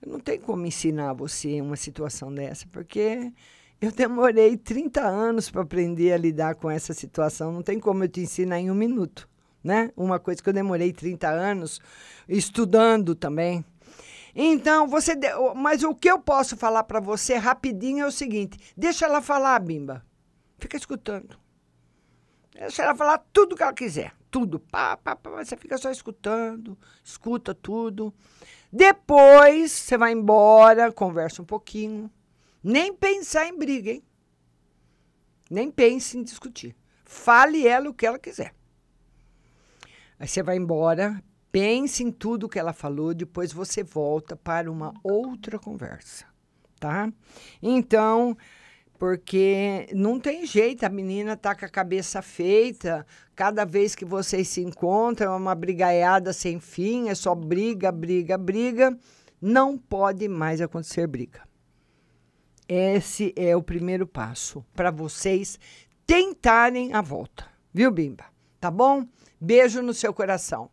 [0.02, 3.32] Eu não tenho como ensinar você uma situação dessa, porque
[3.80, 7.52] eu demorei 30 anos para aprender a lidar com essa situação.
[7.52, 9.28] Não tem como eu te ensinar em um minuto.
[9.62, 9.90] Né?
[9.96, 11.80] Uma coisa que eu demorei 30 anos
[12.28, 13.64] estudando também.
[14.34, 15.14] Então, você.
[15.16, 19.20] de- Mas o que eu posso falar para você rapidinho é o seguinte: deixa ela
[19.20, 20.04] falar, Bimba.
[20.58, 21.36] Fica escutando.
[22.54, 24.12] Deixa ela falar tudo que ela quiser.
[24.30, 24.60] Tudo.
[24.60, 28.14] Pá, pá, pá, você fica só escutando, escuta tudo.
[28.72, 32.10] Depois você vai embora, conversa um pouquinho.
[32.68, 34.02] Nem pensar em briga, hein?
[35.48, 36.74] Nem pense em discutir.
[37.04, 38.52] Fale ela o que ela quiser.
[40.18, 44.92] Aí você vai embora, pense em tudo que ela falou, depois você volta para uma
[45.04, 46.26] outra conversa,
[46.80, 47.08] tá?
[47.62, 48.36] Então,
[48.98, 54.48] porque não tem jeito, a menina tá com a cabeça feita, cada vez que vocês
[54.48, 58.98] se encontram é uma brigaiada sem fim, é só briga, briga, briga,
[59.40, 61.45] não pode mais acontecer briga.
[62.68, 65.58] Esse é o primeiro passo para vocês
[66.04, 68.24] tentarem a volta, viu, Bimba?
[68.60, 69.06] Tá bom?
[69.40, 70.68] Beijo no seu coração.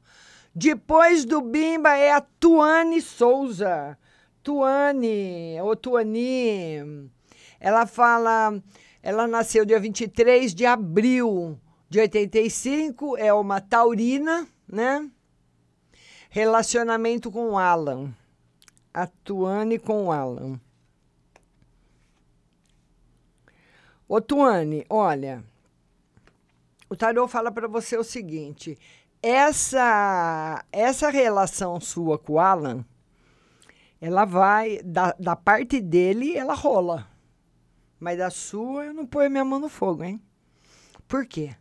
[0.55, 3.97] Depois do Bimba é a Tuane Souza.
[4.41, 7.09] Tuane, ou Tuani,
[7.59, 8.59] ela fala,
[9.01, 15.07] ela nasceu dia 23 de abril de 85, é uma taurina, né?
[16.29, 18.11] Relacionamento com o Alan.
[18.91, 20.59] A Tuane com o Alan.
[24.07, 25.43] Ô, Tuane, olha,
[26.89, 28.77] o tarô fala para você o seguinte:
[29.21, 32.85] essa essa relação sua com o Alan,
[34.01, 37.07] ela vai da, da parte dele, ela rola.
[37.99, 40.21] Mas da sua, eu não ponho minha mão no fogo, hein?
[41.07, 41.55] Por quê?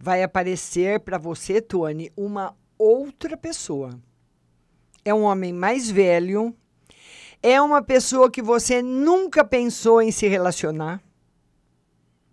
[0.00, 4.00] Vai aparecer para você, Tuane, uma outra pessoa.
[5.04, 6.56] É um homem mais velho,
[7.42, 11.02] é uma pessoa que você nunca pensou em se relacionar.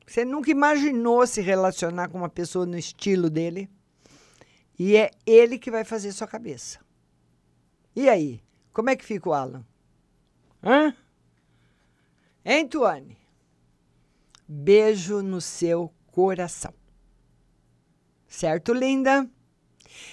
[0.06, 3.70] Você nunca imaginou se relacionar com uma pessoa no estilo dele.
[4.78, 6.80] E é ele que vai fazer sua cabeça.
[7.96, 8.42] E aí?
[8.72, 9.66] Como é que fica o Alan?
[10.64, 10.94] Hã?
[12.44, 13.18] Hein, Tuane?
[14.48, 16.74] Beijo no seu coração.
[18.28, 19.28] Certo, linda?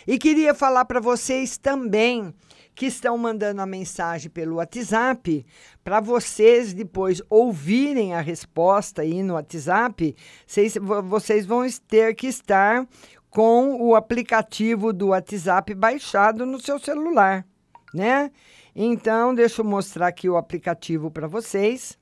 [0.07, 2.33] E queria falar para vocês também
[2.75, 5.45] que estão mandando a mensagem pelo WhatsApp,
[5.85, 10.17] para vocês depois ouvirem a resposta aí no WhatsApp,
[10.47, 12.87] vocês, vo- vocês vão ter que estar
[13.29, 17.47] com o aplicativo do WhatsApp baixado no seu celular,
[17.93, 18.31] né?
[18.75, 21.99] Então, deixa eu mostrar aqui o aplicativo para vocês.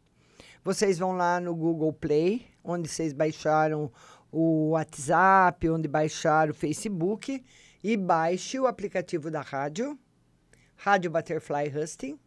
[0.62, 3.90] Vocês vão lá no Google Play, onde vocês baixaram
[4.30, 7.42] o WhatsApp, onde baixaram o Facebook,
[7.82, 9.99] e baixe o aplicativo da rádio,
[10.83, 12.18] Rádio Butterfly Husting.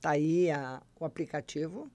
[0.00, 1.90] Tá aí a- o aplicativo.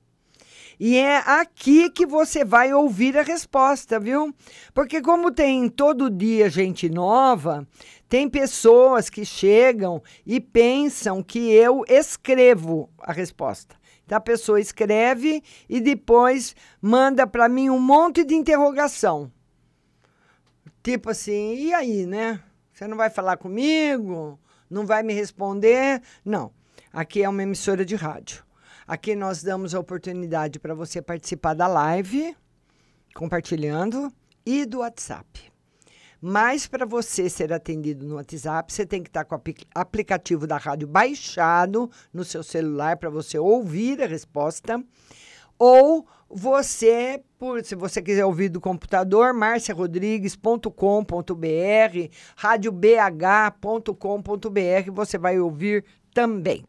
[0.78, 4.36] E é aqui que você vai ouvir a resposta, viu?
[4.74, 7.66] Porque como tem todo dia gente nova,
[8.10, 13.78] tem pessoas que chegam e pensam que eu escrevo a resposta.
[14.06, 19.32] Então a pessoa escreve e depois manda para mim um monte de interrogação.
[20.84, 22.43] Tipo assim, e aí, né?
[22.74, 24.38] Você não vai falar comigo?
[24.76, 26.01] Não vai me responder?
[26.26, 26.51] Não.
[26.91, 28.43] Aqui é uma emissora de rádio.
[28.86, 32.36] Aqui nós damos a oportunidade para você participar da live,
[33.15, 34.11] compartilhando,
[34.45, 35.49] e do WhatsApp.
[36.19, 40.45] Mas para você ser atendido no WhatsApp, você tem que estar com o apli- aplicativo
[40.45, 44.84] da rádio baixado no seu celular para você ouvir a resposta.
[45.57, 46.05] Ou
[46.36, 56.65] você, por, se você quiser ouvir do computador, marciarodrigues.com.br, radiobh.com.br, você vai ouvir também.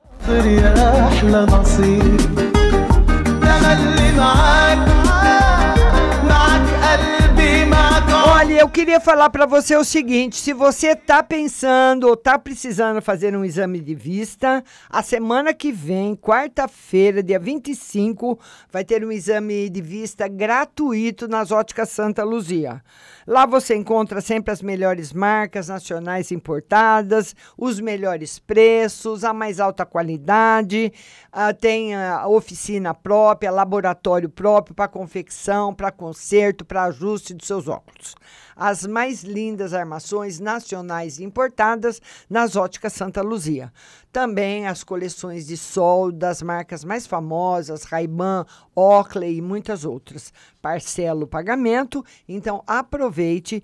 [8.38, 13.00] Olha, eu queria falar para você o seguinte: se você está pensando ou está precisando
[13.00, 18.38] fazer um exame de vista, a semana que vem, quarta-feira, dia 25,
[18.70, 22.82] vai ter um exame de vista gratuito nas óticas Santa Luzia.
[23.26, 29.86] Lá você encontra sempre as melhores marcas nacionais importadas, os melhores preços, a mais alta
[29.86, 30.92] qualidade,
[31.32, 37.66] ah, tem a oficina própria, laboratório próprio para confecção, para conserto, para ajuste dos seus
[37.66, 38.14] óculos.
[38.54, 43.72] As mais lindas armações nacionais importadas nas óticas Santa Luzia.
[44.12, 50.32] Também as coleções de sol das marcas mais famosas, Ray-Ban, Oakley e muitas outras.
[50.62, 53.62] Parcela o pagamento, então aproveite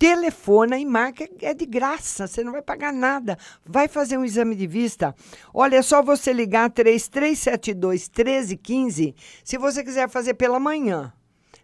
[0.00, 3.36] telefona e marca, é de graça, você não vai pagar nada.
[3.66, 5.14] Vai fazer um exame de vista.
[5.52, 11.12] Olha, é só você ligar 3372 1315 se você quiser fazer pela manhã.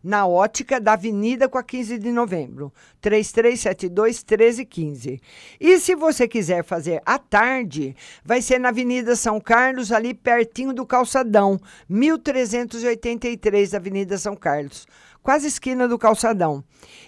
[0.03, 5.21] Na ótica da Avenida com a 15 de novembro, 3372 1315.
[5.61, 10.73] E se você quiser fazer à tarde, vai ser na Avenida São Carlos, ali pertinho
[10.73, 14.87] do Calçadão, 1383 Avenida São Carlos
[15.27, 16.63] quase esquina do calçadão.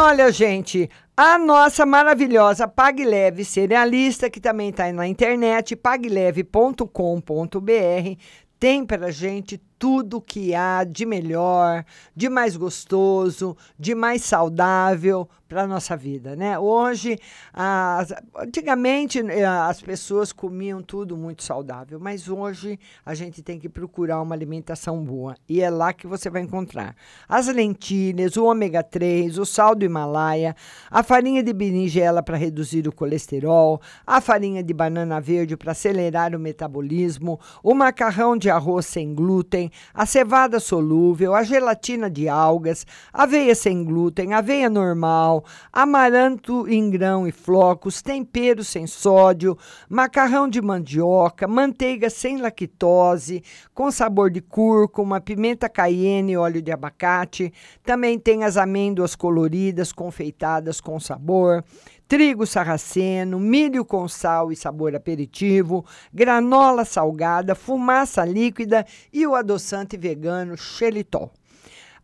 [0.00, 6.86] Olha, gente, a nossa maravilhosa Pague Leve Cerealista, que também está na internet, pagleve.com.br,
[8.58, 15.62] tem para gente tudo que há de melhor, de mais gostoso, de mais saudável para
[15.62, 16.56] a nossa vida, né?
[16.58, 17.18] Hoje,
[17.52, 23.68] as- antigamente eh, as pessoas comiam tudo muito saudável, mas hoje a gente tem que
[23.70, 26.94] procurar uma alimentação boa e é lá que você vai encontrar
[27.28, 30.54] as lentilhas, o ômega 3, o sal do Himalaia,
[30.90, 36.34] a farinha de berinjela para reduzir o colesterol, a farinha de banana verde para acelerar
[36.36, 42.86] o metabolismo, o macarrão de arroz sem glúten, a cevada solúvel, a gelatina de algas,
[43.12, 49.56] aveia sem glúten, aveia normal, amaranto em grão e flocos, tempero sem sódio,
[49.88, 53.42] macarrão de mandioca, manteiga sem lactose,
[53.74, 57.52] com sabor de cúrcuma, pimenta cayenne e óleo de abacate.
[57.82, 61.64] Também tem as amêndoas coloridas, confeitadas com sabor
[62.10, 69.96] trigo sarraceno, milho com sal e sabor aperitivo, granola salgada, fumaça líquida e o adoçante
[69.96, 71.30] vegano xelitol.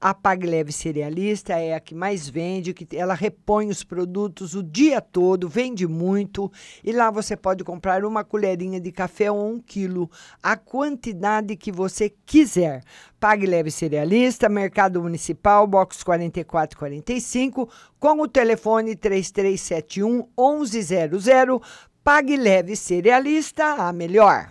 [0.00, 4.62] A Pag Leve Cerealista é a que mais vende, que ela repõe os produtos o
[4.62, 6.52] dia todo, vende muito.
[6.84, 10.10] E lá você pode comprar uma colherinha de café ou um quilo,
[10.42, 12.82] a quantidade que você quiser.
[13.18, 17.68] Pag Leve Cerealista, Mercado Municipal, box 4445,
[17.98, 21.60] com o telefone 3371 1100.
[22.04, 24.50] Pag Leve Cerealista, a melhor.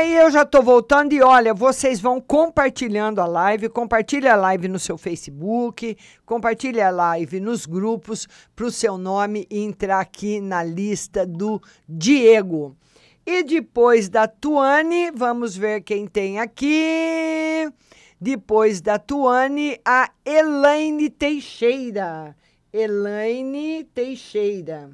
[0.00, 4.68] E eu já tô voltando e olha, vocês vão compartilhando a live, compartilha a live
[4.68, 10.62] no seu Facebook, compartilha a live nos grupos para o seu nome entrar aqui na
[10.62, 12.76] lista do Diego.
[13.26, 17.68] E depois da Tuane, vamos ver quem tem aqui.
[18.20, 22.36] Depois da Tuane, a Elaine Teixeira.
[22.72, 24.90] Elaine Teixeira.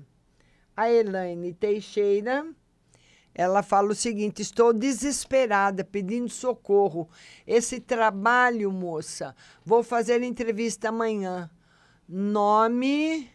[0.75, 2.47] A Elaine Teixeira.
[3.35, 7.09] Ela fala o seguinte: estou desesperada, pedindo socorro.
[7.47, 11.51] Esse trabalho, moça, vou fazer entrevista amanhã.
[12.09, 13.31] Nome.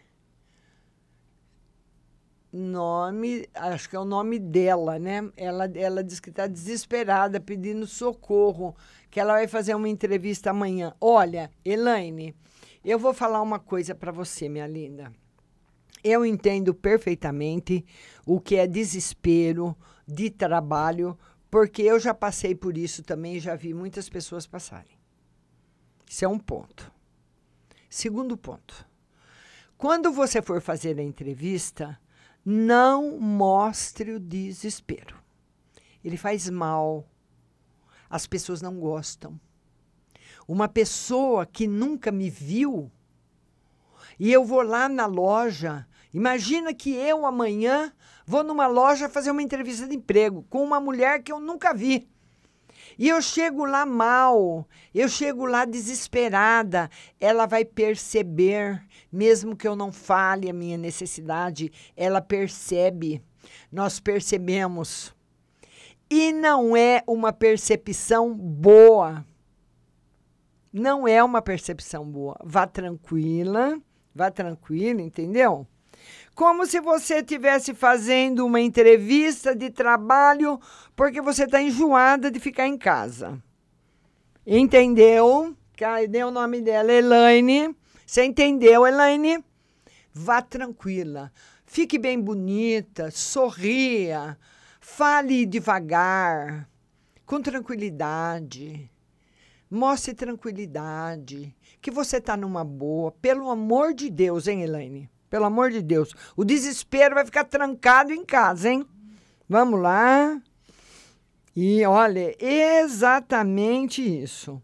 [2.52, 5.30] Nome, acho que é o nome dela, né?
[5.38, 8.76] Ela, ela diz que está desesperada, pedindo socorro,
[9.12, 10.96] que ela vai fazer uma entrevista amanhã.
[11.00, 12.36] Olha, Elaine,
[12.84, 15.14] eu vou falar uma coisa para você, minha linda.
[16.04, 17.86] Eu entendo perfeitamente
[18.32, 19.76] o que é desespero
[20.08, 21.18] de trabalho,
[21.50, 25.00] porque eu já passei por isso também e já vi muitas pessoas passarem.
[26.08, 26.92] Isso é um ponto.
[27.90, 28.88] Segundo ponto.
[29.80, 32.00] Quando você for fazer a entrevista,
[32.46, 35.18] não mostre o desespero.
[36.04, 37.10] Ele faz mal.
[38.08, 39.42] As pessoas não gostam.
[40.48, 42.92] Uma pessoa que nunca me viu
[44.20, 45.88] e eu vou lá na loja.
[46.14, 47.94] Imagina que eu amanhã
[48.26, 52.10] vou numa loja fazer uma entrevista de emprego com uma mulher que eu nunca vi.
[52.98, 56.90] E eu chego lá mal, eu chego lá desesperada.
[57.20, 63.24] Ela vai perceber, mesmo que eu não fale a minha necessidade, ela percebe.
[63.72, 65.16] Nós percebemos.
[66.10, 69.26] E não é uma percepção boa.
[70.74, 72.38] Não é uma percepção boa.
[72.44, 73.80] Vá tranquila
[74.14, 75.68] Vá tranquilo, entendeu?
[76.36, 80.60] Como se você estivesse fazendo uma entrevista de trabalho
[80.96, 83.42] porque você está enjoada de ficar em casa.
[84.46, 85.56] Entendeu?
[85.78, 86.92] Cadê o nome dela?
[86.92, 87.76] Elaine.
[88.06, 89.44] Você entendeu, Elaine?
[90.14, 91.32] Vá tranquila.
[91.66, 94.36] Fique bem bonita, sorria,
[94.82, 96.68] fale devagar,
[97.24, 98.90] com tranquilidade.
[99.70, 103.12] Mostre tranquilidade que você está numa boa.
[103.12, 105.08] Pelo amor de Deus, hein, Elaine?
[105.30, 106.14] Pelo amor de Deus.
[106.36, 108.86] O desespero vai ficar trancado em casa, hein?
[109.48, 110.42] Vamos lá.
[111.56, 114.62] E olha, exatamente isso.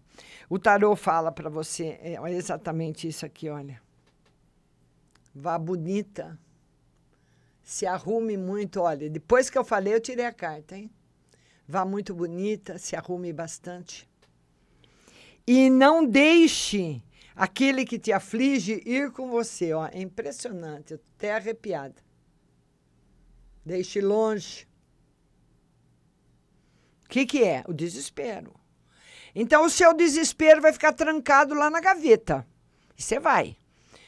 [0.50, 3.82] O tarô fala para você é exatamente isso aqui, olha.
[5.34, 6.40] Vá bonita.
[7.64, 9.10] Se arrume muito, olha.
[9.10, 10.90] Depois que eu falei, eu tirei a carta, hein?
[11.68, 14.08] Vá muito bonita, se arrume bastante.
[15.48, 17.02] E não deixe
[17.36, 19.74] aquele que te aflige ir com você.
[19.74, 19.88] Ó.
[19.88, 21.96] É impressionante, até arrepiada.
[23.66, 24.68] Deixe longe.
[27.06, 27.64] O que, que é?
[27.68, 28.54] O desespero.
[29.34, 32.48] Então, o seu desespero vai ficar trancado lá na gaveta.
[32.98, 33.58] E você vai.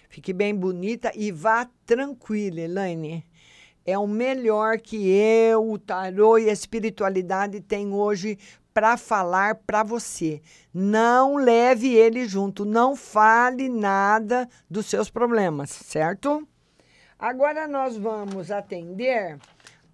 [0.10, 3.26] Fique bem bonita e vá tranquila, Elaine.
[3.86, 8.38] É o melhor que eu, o tarô e a espiritualidade têm hoje
[8.78, 10.40] para falar para você.
[10.72, 16.48] Não leve ele junto, não fale nada dos seus problemas, certo?
[17.18, 19.40] Agora nós vamos atender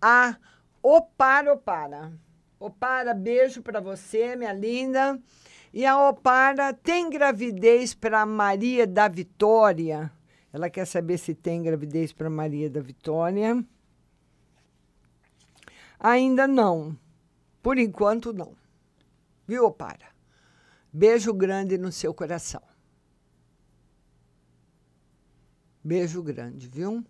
[0.02, 0.36] a
[0.82, 2.12] Opara Opara.
[2.60, 5.18] Opara, beijo para você, minha linda.
[5.74, 10.12] E a Opara tem gravidez para Maria da Vitória.
[10.52, 13.64] Ela quer saber se tem gravidez para Maria da Vitória.
[15.98, 16.98] Ainda não.
[17.62, 18.62] Por enquanto, não.
[19.48, 20.08] Viu, Opara?
[20.92, 22.62] Beijo grande no seu coração.
[25.84, 27.04] Beijo grande, viu?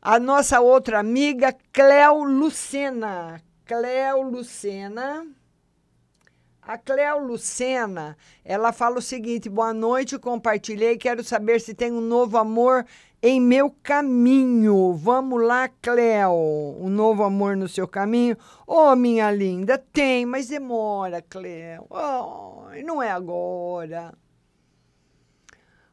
[0.00, 3.40] A nossa outra amiga, Cleo Lucena.
[3.64, 5.26] Cleo Lucena.
[6.66, 10.96] A Cleo Lucena, ela fala o seguinte: boa noite, compartilhei.
[10.96, 12.86] Quero saber se tem um novo amor
[13.26, 14.92] em meu caminho.
[14.92, 16.76] Vamos lá, Cleo.
[16.78, 18.36] Um novo amor no seu caminho?
[18.66, 21.86] Oh, minha linda, tem, mas demora, Cleo.
[21.88, 24.12] Oh, não é agora.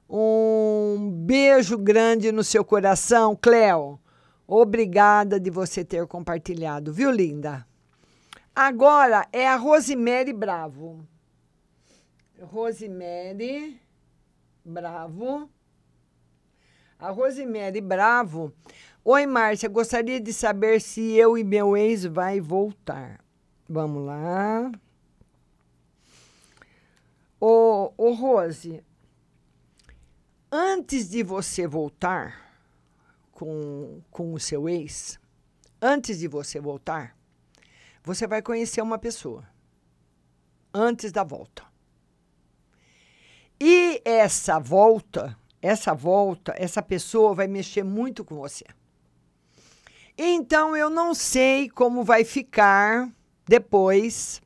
[0.10, 3.98] Um beijo grande no seu coração, Cleo.
[4.46, 7.66] Obrigada de você ter compartilhado, viu, linda?
[8.54, 11.08] Agora é a Rosemary Bravo.
[12.42, 13.80] Rosemary
[14.66, 15.50] Bravo.
[17.02, 18.54] A Rosemary Bravo.
[19.04, 23.20] Oi, Márcia, gostaria de saber se eu e meu ex vai voltar.
[23.68, 24.72] Vamos lá.
[27.40, 28.84] Ô, ô Rose,
[30.52, 32.54] antes de você voltar
[33.32, 35.20] com, com o seu ex,
[35.82, 37.18] antes de você voltar,
[38.04, 39.44] você vai conhecer uma pessoa.
[40.72, 41.64] Antes da volta.
[43.60, 48.66] E essa volta essa volta, essa pessoa vai mexer muito com você.
[50.18, 53.10] Então eu não sei como vai ficar
[53.48, 54.42] depois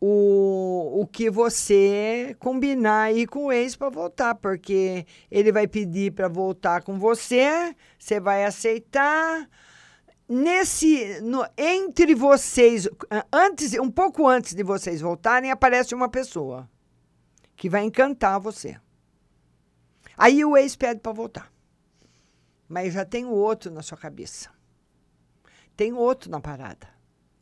[0.00, 6.12] o, o que você combinar aí com o ex para voltar, porque ele vai pedir
[6.12, 9.48] para voltar com você, você vai aceitar.
[10.28, 12.88] Nesse, no, entre vocês,
[13.32, 16.68] antes, um pouco antes de vocês voltarem, aparece uma pessoa
[17.56, 18.76] que vai encantar você.
[20.16, 21.52] Aí o ex pede para voltar.
[22.68, 24.50] Mas já tem outro na sua cabeça.
[25.76, 26.88] Tem outro na parada.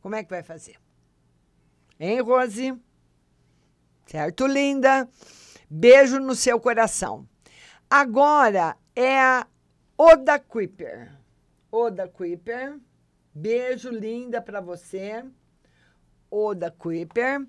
[0.01, 0.77] Como é que vai fazer?
[1.99, 2.77] Hein, Rose?
[4.05, 5.07] Certo, linda?
[5.69, 7.27] Beijo no seu coração.
[7.89, 9.47] Agora é a
[9.97, 11.15] Oda Kuiper.
[11.71, 12.79] Oda Kuiper.
[13.33, 15.23] Beijo linda para você.
[16.29, 17.47] Oda Kuiper.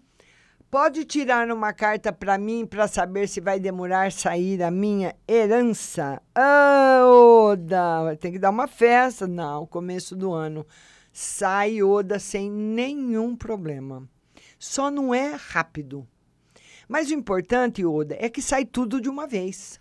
[0.75, 6.21] Pode tirar uma carta para mim para saber se vai demorar sair a minha herança?
[6.35, 9.25] Ah, Oda, tem que dar uma festa.
[9.25, 10.67] Não, começo do ano.
[11.13, 14.03] Sai Oda sem nenhum problema.
[14.59, 16.05] Só não é rápido.
[16.89, 19.79] Mas o importante, Oda, é que sai tudo de uma vez.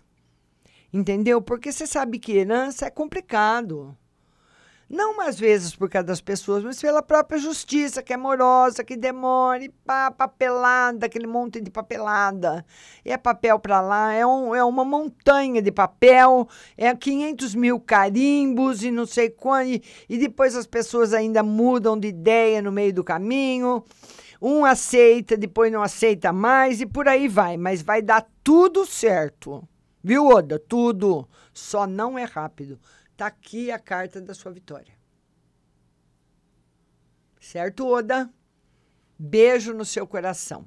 [0.92, 1.42] Entendeu?
[1.42, 3.98] Porque você sabe que herança é complicado.
[4.88, 8.96] Não às vezes por causa das pessoas, mas pela própria justiça, que é morosa, que
[8.96, 12.64] demora, e pá, papelada, aquele monte de papelada.
[13.04, 18.82] É papel para lá, é, um, é uma montanha de papel, é 500 mil carimbos
[18.82, 19.68] e não sei quanto.
[19.68, 23.82] E, e depois as pessoas ainda mudam de ideia no meio do caminho.
[24.40, 27.56] Um aceita, depois não aceita mais e por aí vai.
[27.56, 29.66] Mas vai dar tudo certo.
[30.02, 30.58] Viu, Oda?
[30.58, 31.26] Tudo.
[31.54, 32.78] Só não é rápido.
[33.16, 34.92] Tá aqui a carta da sua vitória.
[37.40, 38.28] Certo, Oda?
[39.18, 40.66] Beijo no seu coração.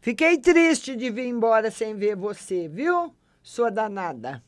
[0.00, 3.14] Fiquei triste de vir embora sem ver você, viu?
[3.42, 4.42] Sua danada.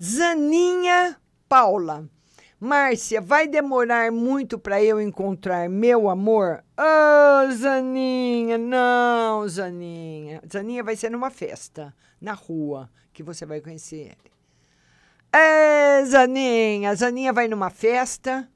[0.00, 2.08] Zaninha Paula.
[2.60, 6.62] Márcia, vai demorar muito para eu encontrar meu amor?
[6.78, 10.40] Oh, Zaninha, não, Zaninha.
[10.50, 14.31] Zaninha vai ser numa festa, na rua, que você vai conhecer ele.
[15.32, 18.48] É, Zaninha, Zaninha vai numa festa.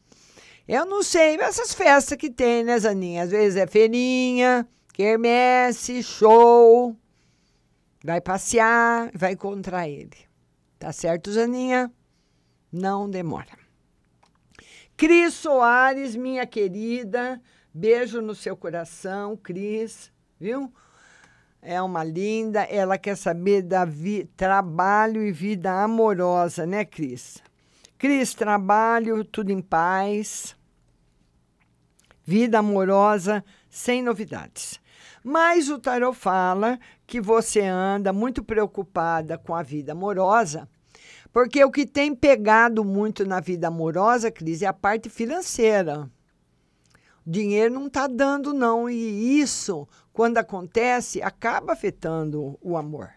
[0.68, 3.22] Eu não sei, essas festas que tem, né, Zaninha?
[3.22, 6.94] Às vezes é feirinha, quermesse, show.
[8.04, 10.16] Vai passear, vai encontrar ele.
[10.78, 11.90] Tá certo, Zaninha?
[12.70, 13.56] Não demora.
[14.96, 17.40] Cris Soares, minha querida,
[17.72, 20.72] beijo no seu coração, Cris, viu?
[21.68, 27.42] É uma linda, ela quer saber da vi, trabalho e vida amorosa, né, Cris?
[27.98, 30.54] Cris, trabalho, tudo em paz.
[32.24, 34.80] Vida amorosa, sem novidades.
[35.24, 40.68] Mas o tarot fala que você anda muito preocupada com a vida amorosa,
[41.32, 46.08] porque o que tem pegado muito na vida amorosa, Cris, é a parte financeira.
[47.26, 48.88] Dinheiro não está dando, não.
[48.88, 53.10] E isso, quando acontece, acaba afetando o amor.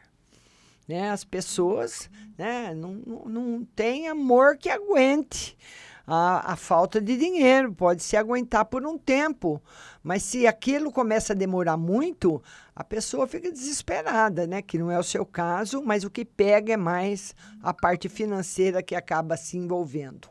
[0.85, 1.09] Né?
[1.11, 5.57] As pessoas né, não, não, não têm amor que aguente
[6.05, 7.73] a, a falta de dinheiro.
[7.73, 9.63] Pode se aguentar por um tempo,
[10.03, 12.43] mas se aquilo começa a demorar muito,
[12.75, 14.61] a pessoa fica desesperada, né?
[14.61, 17.33] Que não é o seu caso, mas o que pega é mais
[17.63, 20.27] a parte financeira que acaba se envolvendo.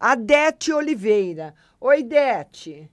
[0.00, 1.54] Adete Oliveira.
[1.80, 2.90] Oi, Dete.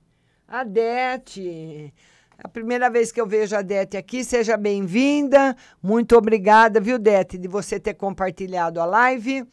[0.47, 1.91] Adete.
[2.37, 5.55] A primeira vez que eu vejo a Dete aqui, seja bem-vinda.
[5.81, 9.47] Muito obrigada, viu, Dete, de você ter compartilhado a live.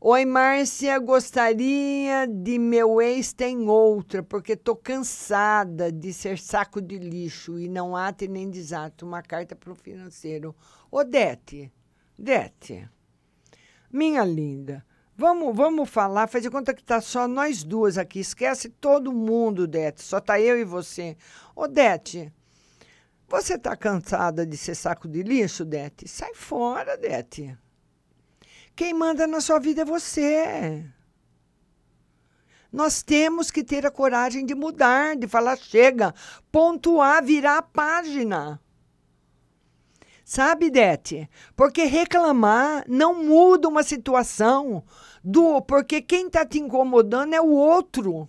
[0.00, 6.98] Oi, Márcia, gostaria de meu ex tem outra, porque tô cansada de ser saco de
[6.98, 9.04] lixo e não ate nem desato.
[9.04, 10.54] Uma carta para o financeiro.
[10.90, 11.72] Ô, Dete,
[12.16, 12.88] Dete,
[13.90, 14.84] minha linda,
[15.16, 18.20] vamos, vamos falar, faz de conta que tá só nós duas aqui.
[18.20, 21.16] Esquece todo mundo, Dete, só tá eu e você.
[21.54, 22.32] Ô, Dete,
[23.28, 26.08] você tá cansada de ser saco de lixo, Dete?
[26.08, 27.56] Sai fora, Dete.
[28.76, 30.84] Quem manda na sua vida é você.
[32.72, 36.12] Nós temos que ter a coragem de mudar, de falar chega,
[36.50, 38.60] pontuar, virar a página.
[40.24, 41.28] Sabe, Dete?
[41.54, 44.82] Porque reclamar não muda uma situação
[45.22, 48.28] do porque quem está te incomodando é o outro.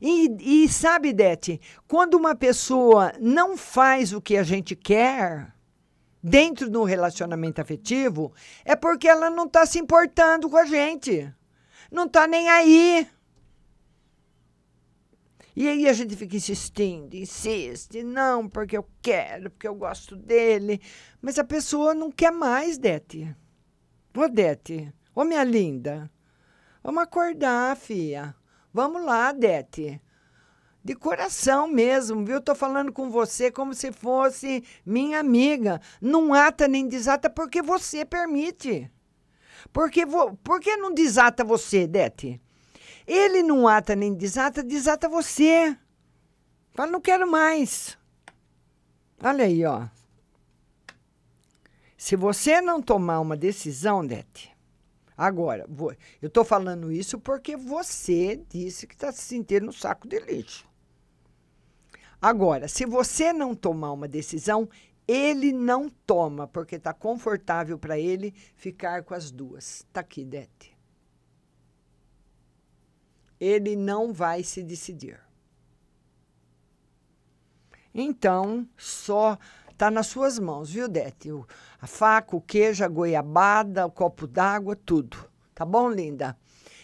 [0.00, 1.58] E, e sabe, Dete,
[1.88, 5.54] quando uma pessoa não faz o que a gente quer,
[6.22, 8.32] dentro do relacionamento afetivo,
[8.64, 11.30] é porque ela não está se importando com a gente.
[11.90, 13.06] Não está nem aí.
[15.56, 20.80] E aí a gente fica insistindo, insiste, não, porque eu quero, porque eu gosto dele.
[21.22, 23.34] Mas a pessoa não quer mais, Dete.
[24.16, 26.10] Ô, Dete, ô, minha linda,
[26.82, 28.34] vamos acordar, filha.
[28.72, 30.00] Vamos lá, Dete
[30.84, 32.42] de coração mesmo, viu?
[32.42, 35.80] Tô falando com você como se fosse minha amiga.
[35.98, 38.90] Não ata nem desata porque você permite.
[39.72, 42.38] Porque vo, por que não desata você, Dete?
[43.06, 45.76] Ele não ata nem desata, desata você.
[46.72, 47.98] Fala, não quero mais.
[49.22, 49.86] Olha aí, ó.
[51.96, 54.54] Se você não tomar uma decisão, Dete,
[55.16, 55.66] agora,
[56.20, 60.66] eu estou falando isso porque você disse que está se sentindo no saco de lixo.
[62.20, 64.68] Agora, se você não tomar uma decisão,
[65.06, 69.86] Ele não toma, porque está confortável para ele ficar com as duas.
[69.92, 70.73] Tá aqui, Dete.
[73.40, 75.20] Ele não vai se decidir.
[77.94, 79.38] Então, só
[79.76, 81.30] tá nas suas mãos, viu, Dete?
[81.80, 85.16] A faca, o queijo, a goiabada, o copo d'água, tudo.
[85.54, 86.36] Tá bom, linda?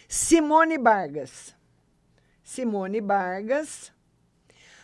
[0.07, 1.55] Simone Vargas.
[2.43, 3.91] Simone Vargas.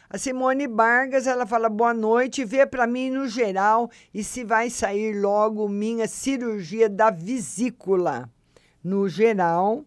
[0.09, 4.69] A Simone Vargas, ela fala boa noite, vê para mim no geral e se vai
[4.69, 8.29] sair logo minha cirurgia da vesícula.
[8.81, 9.83] No geral,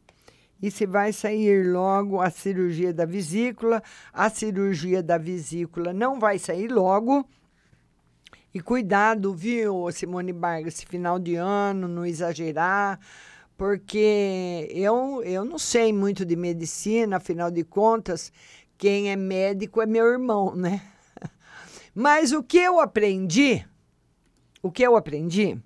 [0.63, 3.83] e se vai sair logo a cirurgia da vesícula.
[4.13, 7.27] A cirurgia da vesícula não vai sair logo.
[8.53, 12.99] E cuidado, viu, Simone Vargas, esse final de ano, não exagerar,
[13.57, 18.33] porque eu, eu não sei muito de medicina, afinal de contas,
[18.77, 20.83] quem é médico é meu irmão, né?
[21.95, 23.65] Mas o que eu aprendi,
[24.61, 25.57] o que eu aprendi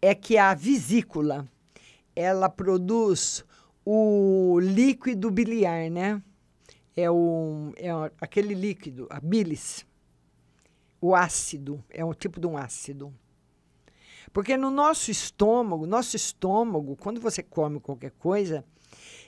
[0.00, 1.46] é que a vesícula,
[2.16, 3.44] ela produz
[3.84, 6.22] o líquido biliar, né?
[6.96, 7.88] É, o, é
[8.20, 9.86] aquele líquido, a bilis
[11.02, 13.12] o ácido, é um tipo de um ácido.
[14.32, 18.64] Porque no nosso estômago, nosso estômago, quando você come qualquer coisa,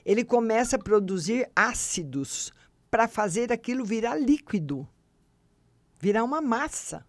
[0.05, 2.53] ele começa a produzir ácidos
[2.89, 4.87] para fazer aquilo virar líquido,
[5.99, 7.05] virar uma massa.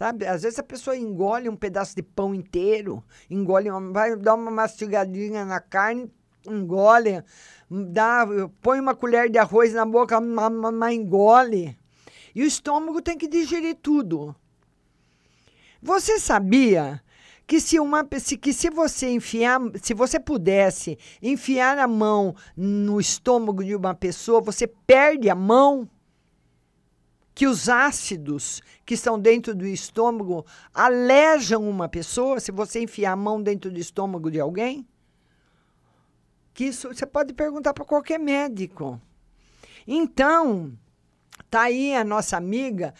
[0.00, 0.26] Sabe?
[0.26, 5.44] Às vezes a pessoa engole um pedaço de pão inteiro, engole, vai dar uma mastigadinha
[5.44, 6.10] na carne,
[6.46, 7.22] engole,
[7.70, 8.26] dá,
[8.62, 11.76] põe uma colher de arroz na boca, ma- ma- ma- engole.
[12.34, 14.34] E o estômago tem que digerir tudo.
[15.82, 17.02] Você sabia
[17.46, 22.98] que se uma se, que se você enfiar, se você pudesse enfiar a mão no
[22.98, 25.86] estômago de uma pessoa, você perde a mão?
[27.40, 33.16] Que os ácidos que estão dentro do estômago alejam uma pessoa se você enfiar a
[33.16, 34.86] mão dentro do estômago de alguém?
[36.52, 39.00] Que isso você pode perguntar para qualquer médico.
[39.86, 40.78] Então,
[41.48, 42.92] tá aí a nossa amiga.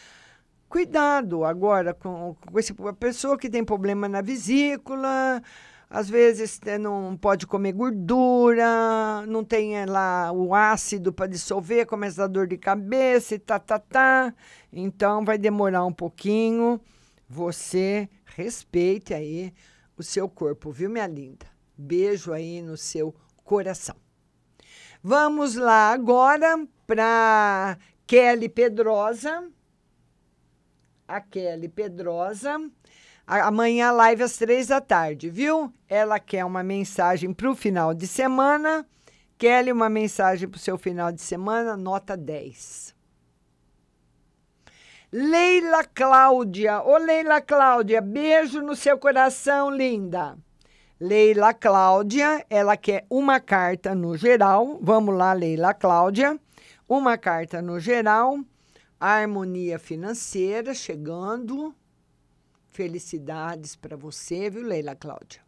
[0.70, 5.42] Cuidado agora com, com a pessoa que tem problema na vesícula,
[5.90, 11.84] às vezes eh, não pode comer gordura, não tem eh, lá o ácido para dissolver,
[11.84, 14.32] começa a dor de cabeça e tá, tá, tá.
[14.72, 16.80] Então vai demorar um pouquinho.
[17.28, 19.52] Você respeite aí
[19.96, 21.46] o seu corpo, viu, minha linda?
[21.76, 23.12] Beijo aí no seu
[23.42, 23.96] coração.
[25.02, 27.76] Vamos lá agora para
[28.06, 29.50] Kelly Pedrosa.
[31.08, 32.70] A Kelly Pedrosa.
[33.30, 35.72] A- Amanhã a live às três da tarde, viu?
[35.88, 38.84] Ela quer uma mensagem para o final de semana.
[39.38, 42.92] Kelly, uma mensagem para o seu final de semana, nota 10.
[45.12, 46.82] Leila Cláudia.
[46.82, 50.36] Ô, Leila Cláudia, beijo no seu coração, linda.
[51.00, 54.76] Leila Cláudia, ela quer uma carta no geral.
[54.82, 56.36] Vamos lá, Leila Cláudia.
[56.88, 58.40] Uma carta no geral.
[58.98, 61.72] Harmonia financeira chegando.
[62.80, 65.42] Felicidades para você, viu, Leila Cláudia?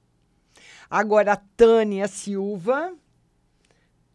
[0.90, 2.94] Agora, Tânia Silva.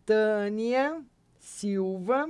[0.06, 1.04] Tânia
[1.40, 2.30] Silva.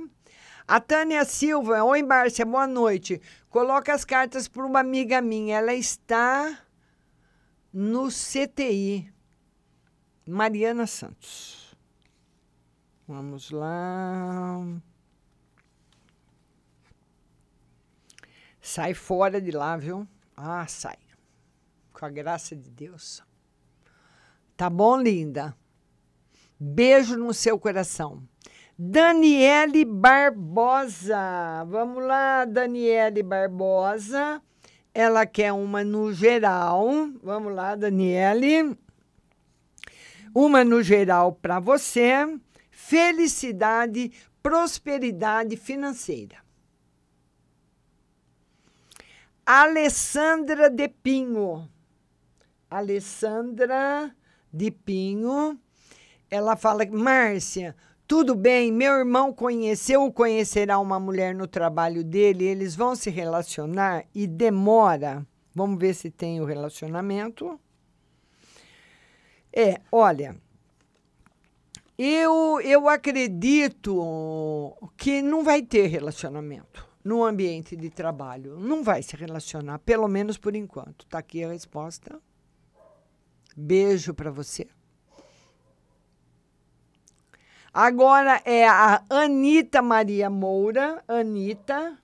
[0.66, 3.20] A Tânia Silva, oi Márcia, boa noite.
[3.50, 5.58] Coloca as cartas para uma amiga minha.
[5.58, 6.58] Ela está
[7.70, 9.12] no CTI.
[10.26, 11.76] Mariana Santos.
[13.06, 14.64] Vamos lá.
[18.58, 20.08] Sai fora de lá, viu?
[20.40, 20.96] Ah, sai.
[21.92, 23.20] Com a graça de Deus.
[24.56, 25.52] Tá bom, linda?
[26.60, 28.22] Beijo no seu coração.
[28.78, 31.64] Daniele Barbosa.
[31.66, 34.40] Vamos lá, Daniele Barbosa.
[34.94, 36.86] Ela quer uma no geral.
[37.20, 38.78] Vamos lá, Daniele.
[40.32, 42.38] Uma no geral para você.
[42.70, 46.47] Felicidade, prosperidade financeira.
[49.50, 51.66] Alessandra de Pinho.
[52.70, 54.14] Alessandra
[54.52, 55.58] de Pinho.
[56.30, 57.74] Ela fala, Márcia,
[58.06, 63.08] tudo bem, meu irmão conheceu ou conhecerá uma mulher no trabalho dele, eles vão se
[63.08, 65.26] relacionar e demora.
[65.54, 67.58] Vamos ver se tem o relacionamento.
[69.50, 70.36] É, olha,
[71.96, 78.58] eu, eu acredito que não vai ter relacionamento no ambiente de trabalho.
[78.58, 81.06] Não vai se relacionar, pelo menos por enquanto.
[81.06, 82.20] Está aqui a resposta.
[83.56, 84.68] Beijo para você.
[87.72, 91.02] Agora é a Anita Maria Moura.
[91.08, 91.98] Anita.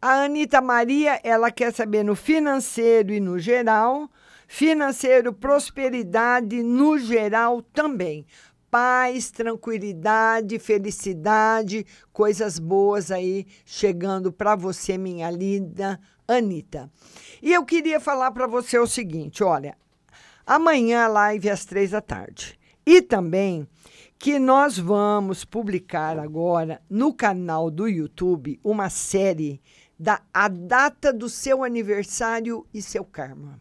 [0.00, 4.08] A Anitta Maria, ela quer saber no financeiro e no geral.
[4.46, 8.24] Financeiro, prosperidade no geral também.
[8.70, 15.98] Paz, tranquilidade, felicidade, coisas boas aí chegando para você, minha linda
[16.28, 16.88] Anitta.
[17.42, 19.76] E eu queria falar para você o seguinte: olha,
[20.46, 22.58] amanhã live às três da tarde.
[22.86, 23.66] E também
[24.18, 29.60] que nós vamos publicar agora no canal do YouTube uma série
[29.98, 33.60] da a data do seu aniversário e seu karma.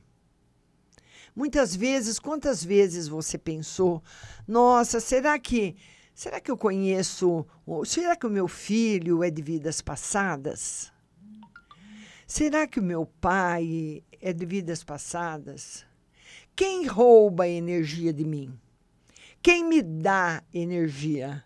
[1.39, 4.03] Muitas vezes, quantas vezes você pensou,
[4.45, 5.77] nossa, será que
[6.13, 7.45] será que eu conheço,
[7.85, 10.91] será que o meu filho é de vidas passadas?
[12.27, 15.85] Será que o meu pai é de vidas passadas?
[16.53, 18.59] Quem rouba a energia de mim?
[19.41, 21.41] Quem me dá energia?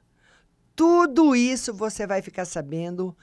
[0.76, 3.16] Tudo isso você vai ficar sabendo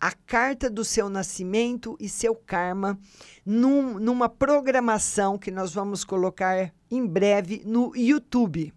[0.00, 2.98] a carta do seu nascimento e seu karma
[3.44, 8.72] num, numa programação que nós vamos colocar em breve no YouTube.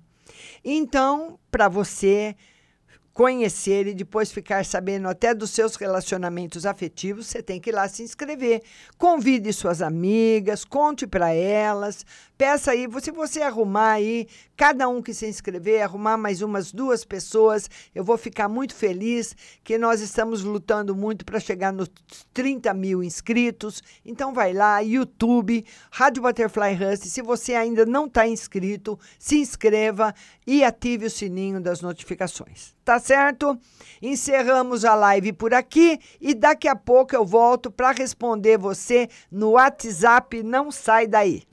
[0.64, 2.36] Então, para você
[3.20, 7.86] conhecer e depois ficar sabendo até dos seus relacionamentos afetivos, você tem que ir lá
[7.90, 8.62] se inscrever.
[8.98, 12.06] Convide suas amigas, conte para elas,
[12.38, 14.26] peça aí, se você arrumar aí,
[14.60, 19.34] cada um que se inscrever, arrumar mais umas duas pessoas, eu vou ficar muito feliz
[19.64, 21.90] que nós estamos lutando muito para chegar nos
[22.34, 23.82] 30 mil inscritos.
[24.06, 27.06] Então vai lá, YouTube, Rádio Butterfly Hust.
[27.06, 30.14] Se você ainda não está inscrito, se inscreva
[30.46, 32.76] e ative o sininho das notificações.
[32.84, 33.58] Tá certo?
[34.02, 39.52] Encerramos a live por aqui e daqui a pouco eu volto para responder você no
[39.52, 40.44] WhatsApp.
[40.44, 41.44] Não sai daí.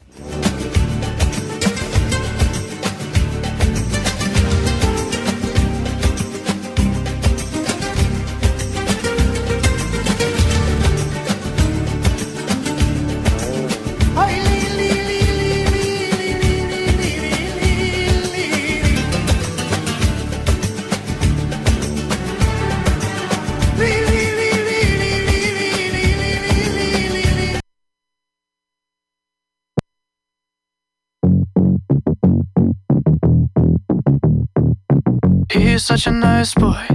[35.97, 36.87] Such a nice boy,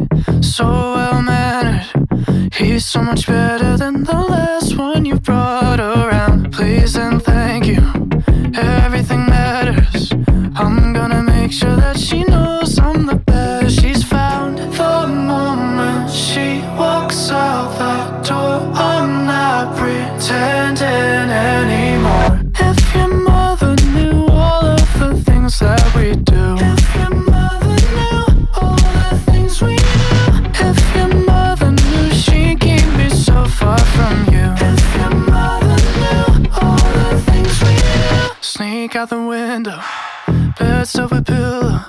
[0.41, 2.54] so well mannered.
[2.54, 6.54] He's so much better than the last one you brought around.
[6.54, 7.82] Please and thank you,
[8.54, 10.12] everything matters.
[10.56, 12.51] I'm gonna make sure that she knows
[40.94, 41.81] last of a pill.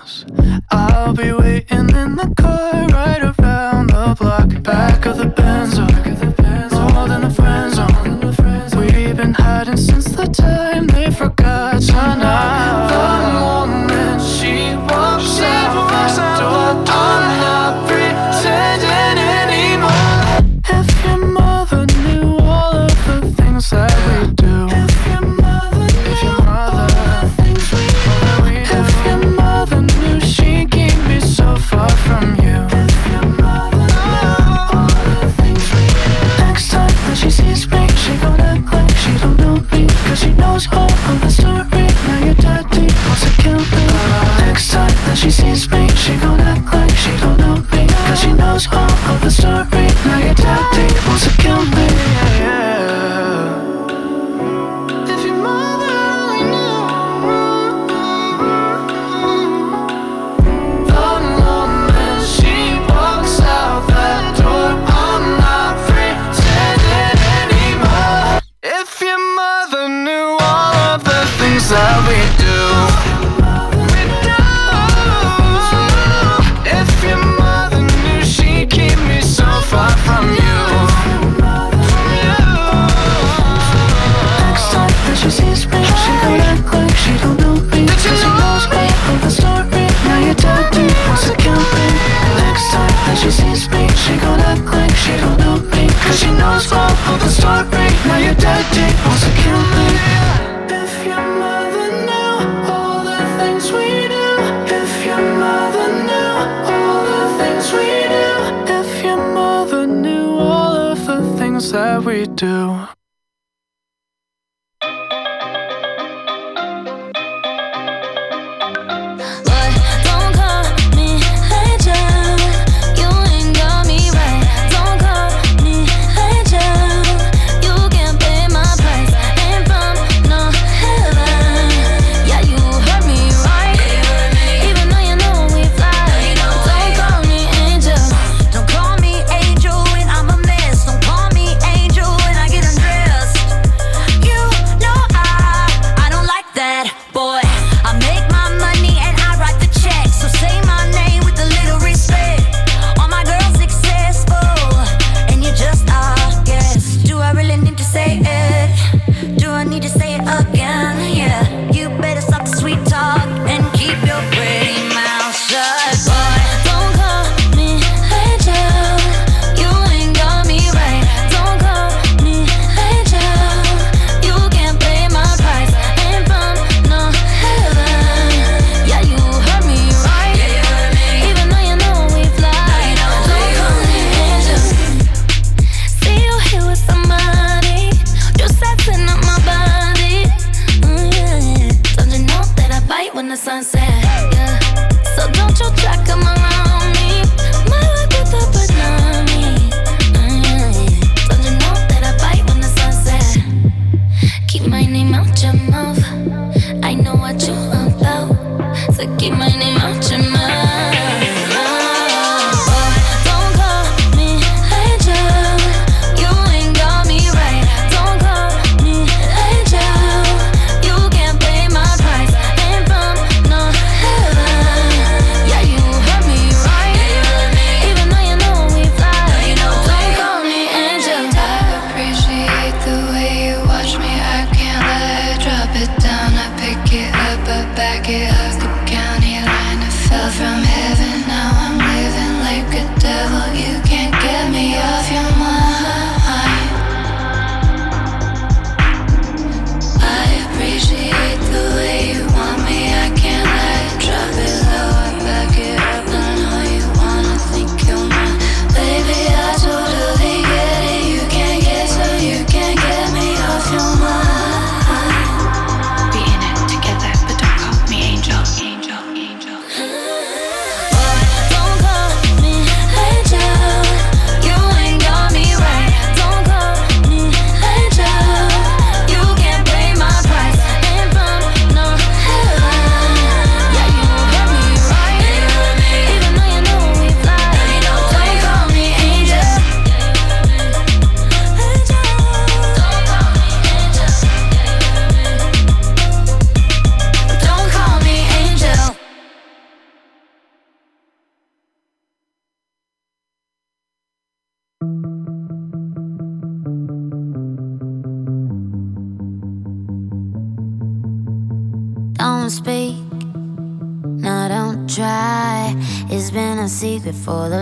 [317.32, 317.61] Secret for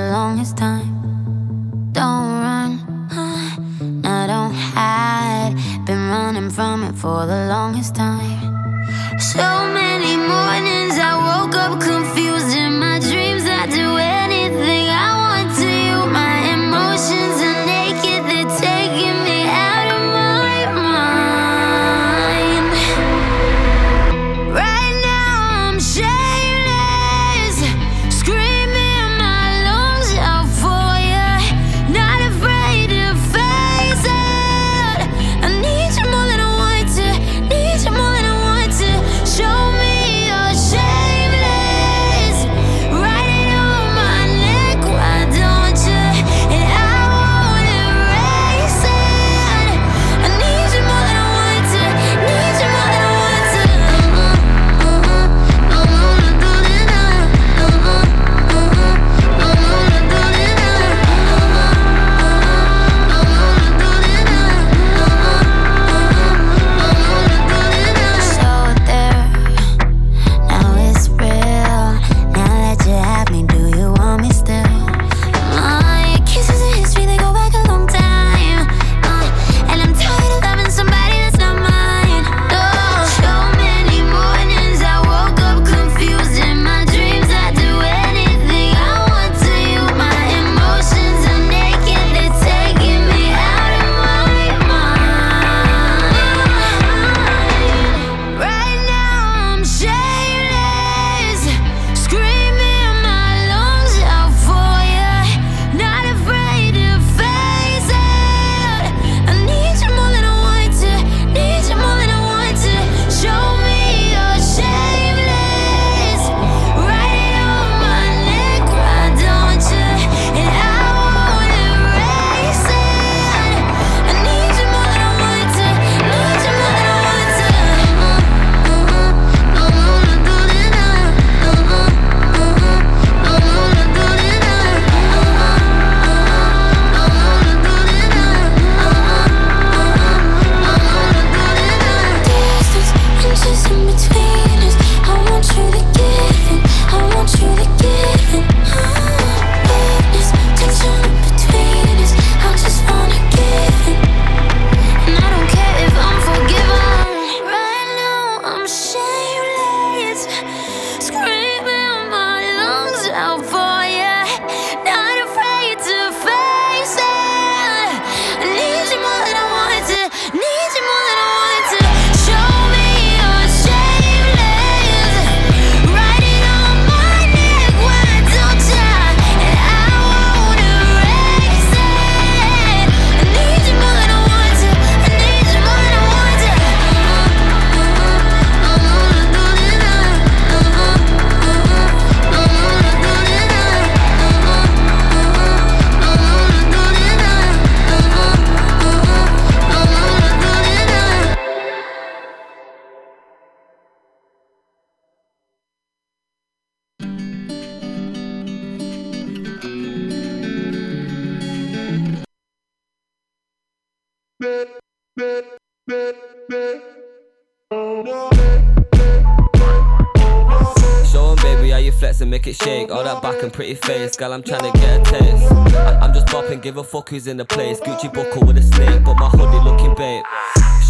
[224.21, 225.51] girl, I'm trying to get a taste.
[225.75, 227.81] I- I'm just bopping, give a fuck who's in the place.
[227.81, 230.23] Gucci buckle with a snake, but my hoodie looking babe.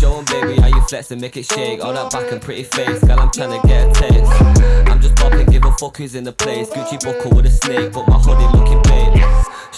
[0.01, 1.85] Show 'em, baby, how you flex and make it shake.
[1.85, 4.33] All that back and pretty face, girl, I'm trying to get a taste.
[4.91, 6.69] I'm just bopping, give a fuck who's in the place.
[6.71, 9.23] Gucci buckle with a snake, but my hoodie looking babe.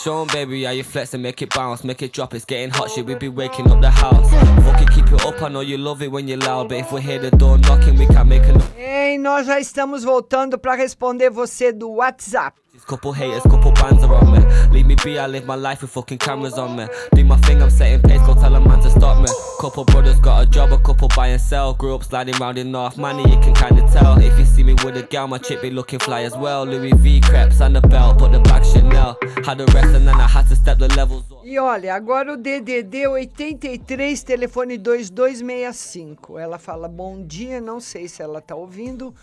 [0.03, 2.32] Show 'em, baby, how you flex and make it bounce, make it drop.
[2.32, 4.30] It's getting hot shit, we be waking up the house.
[4.64, 5.42] Fuck it, keep it up.
[5.42, 7.98] I know you love it when you're loud, but if we hear the door knocking,
[7.98, 12.62] we can make a Ei, nós já estamos voltando para responder você do WhatsApp.
[12.87, 14.41] Couple haters, couple bands are on me.
[14.70, 16.87] Leave me be, I live my life with fucking cameras on me.
[17.14, 19.28] Do my thing, I'm setting pace, go tell a man to stop me.
[19.61, 21.74] Couple brothers got a job, a couple buy and sell.
[21.74, 24.18] Grew up sliding round in North Money, you can kinda tell.
[24.18, 26.64] If you see me with a gal, my chick be looking fly as well.
[26.64, 29.16] Louis V crepes and the belt, but the back Chanel.
[29.45, 31.45] Had the rest and then I had to step the levels up.
[31.45, 36.39] E olha, agora o DDD 83, telefone 2265.
[36.39, 39.14] Ela fala: Bom dia, não sei se ela está ouvindo.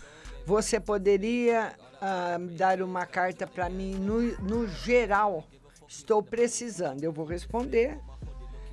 [0.46, 5.46] Você poderia ah, dar uma carta para mim no, no geral?
[5.86, 7.02] Estou precisando.
[7.02, 7.98] Eu vou responder.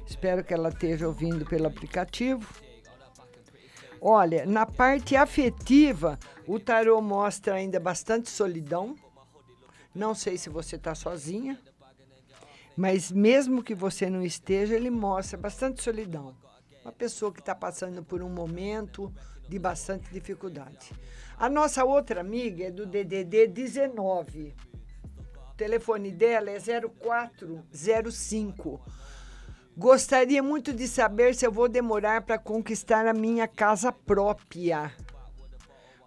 [0.06, 2.48] Espero que ela esteja ouvindo pelo aplicativo.
[4.00, 8.96] Olha, na parte afetiva, o tarô mostra ainda bastante solidão.
[9.94, 11.60] Não sei se você está sozinha.
[12.76, 16.36] Mas mesmo que você não esteja, ele mostra bastante solidão.
[16.86, 19.12] Uma pessoa que está passando por um momento
[19.50, 20.92] de bastante dificuldade.
[21.40, 24.56] A nossa outra amiga é do DDD 19.
[25.52, 28.82] O telefone dela é 0405.
[29.78, 34.92] Gostaria muito de saber se eu vou demorar para conquistar a minha casa própria.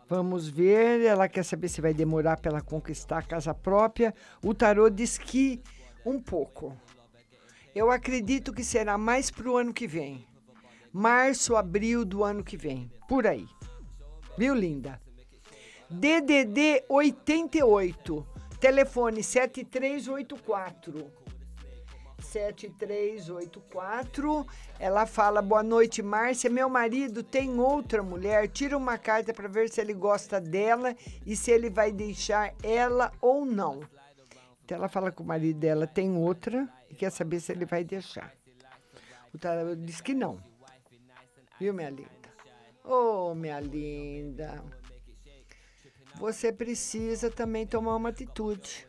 [0.09, 4.13] Vamos ver, ela quer saber se vai demorar para ela conquistar a casa própria.
[4.45, 5.63] O tarô diz que
[6.05, 6.77] um pouco.
[7.73, 10.27] Eu acredito que será mais para o ano que vem.
[10.93, 12.91] Março, abril do ano que vem.
[13.09, 13.47] Por aí.
[14.37, 15.01] Viu, linda?
[15.91, 18.27] DDD 88.
[18.61, 21.11] Telefone 7384.
[22.21, 24.47] 7384.
[24.79, 26.49] Ela fala: Boa noite, Márcia.
[26.49, 28.47] Meu marido tem outra mulher.
[28.49, 30.95] Tira uma carta para ver se ele gosta dela
[31.27, 33.81] e se ele vai deixar ela ou não.
[34.65, 37.83] Então ela fala que o marido dela tem outra e quer saber se ele vai
[37.83, 38.33] deixar.
[39.35, 40.39] O tarô diz que não.
[41.59, 42.31] Viu, minha linda?
[42.85, 44.63] Oh, minha linda.
[46.21, 48.87] Você precisa também tomar uma atitude.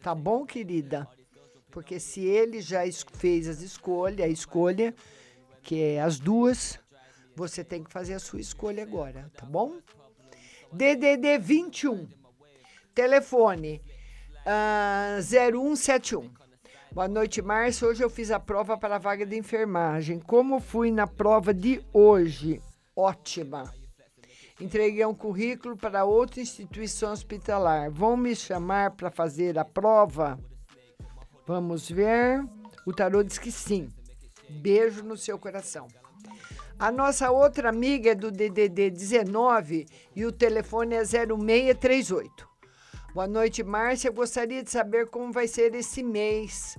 [0.00, 1.08] Tá bom, querida?
[1.68, 2.82] Porque se ele já
[3.12, 4.94] fez as escolhas, a escolha,
[5.64, 6.78] que é as duas,
[7.34, 9.78] você tem que fazer a sua escolha agora, tá bom?
[10.72, 12.06] DDD 21.
[12.94, 13.82] Telefone
[14.46, 16.30] ah, 0171.
[16.92, 17.88] Boa noite, Márcia.
[17.88, 20.20] Hoje eu fiz a prova para a vaga de enfermagem.
[20.20, 22.62] Como fui na prova de hoje?
[22.94, 23.74] Ótima.
[24.64, 27.90] Entreguei um currículo para outra instituição hospitalar.
[27.90, 30.40] Vão me chamar para fazer a prova?
[31.46, 32.42] Vamos ver.
[32.86, 33.90] O tarô diz que sim.
[34.48, 35.86] Beijo no seu coração.
[36.78, 39.84] A nossa outra amiga é do DDD 19
[40.16, 42.48] e o telefone é 0638.
[43.12, 44.10] Boa noite, Márcia.
[44.10, 46.78] Gostaria de saber como vai ser esse mês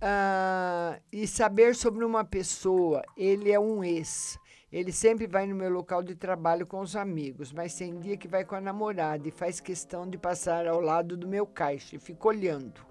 [0.00, 3.04] ah, e saber sobre uma pessoa.
[3.16, 4.36] Ele é um ex.
[4.70, 8.28] Ele sempre vai no meu local de trabalho com os amigos, mas tem dia que
[8.28, 11.98] vai com a namorada e faz questão de passar ao lado do meu caixa e
[11.98, 12.86] fica olhando.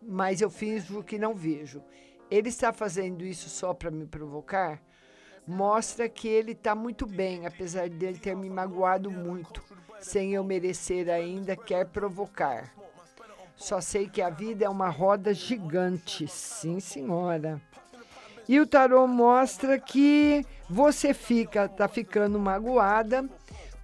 [0.00, 1.82] Mas eu finjo que não vejo.
[2.30, 4.80] Ele está fazendo isso só para me provocar?
[5.44, 9.64] Mostra que ele está muito bem, apesar dele ter me magoado muito,
[9.98, 12.72] sem eu merecer ainda, quer provocar.
[13.56, 16.28] Só sei que a vida é uma roda gigante.
[16.28, 17.60] Sim, senhora.
[18.50, 23.30] E o tarô mostra que você fica, tá ficando magoada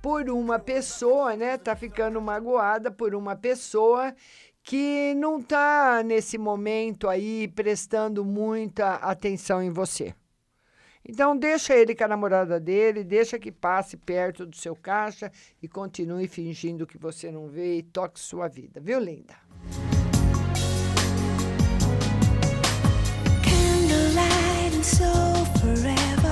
[0.03, 1.57] por uma pessoa, né?
[1.57, 4.13] Tá ficando magoada por uma pessoa
[4.65, 10.13] que não tá nesse momento aí prestando muita atenção em você.
[11.09, 15.31] Então deixa ele com a namorada dele, deixa que passe perto do seu caixa
[15.63, 19.37] e continue fingindo que você não vê e toque sua vida, viu, linda?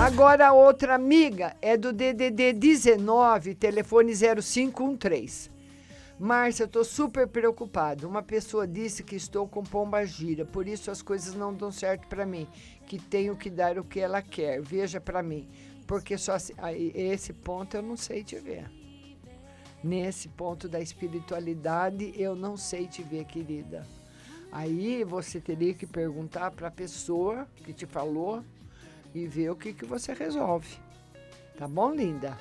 [0.00, 5.50] Agora a outra amiga é do DDD 19, telefone 0513.
[6.18, 8.06] Márcia, eu tô super preocupado.
[8.08, 12.06] Uma pessoa disse que estou com pomba gira, por isso as coisas não dão certo
[12.06, 12.46] para mim,
[12.86, 14.60] que tenho que dar o que ela quer.
[14.60, 15.48] Veja para mim,
[15.86, 18.70] porque só se- aí, esse ponto eu não sei te ver.
[19.82, 23.86] Nesse ponto da espiritualidade eu não sei te ver, querida.
[24.54, 28.40] Aí você teria que perguntar para a pessoa que te falou
[29.12, 30.78] e ver o que, que você resolve.
[31.58, 32.38] Tá bom, linda?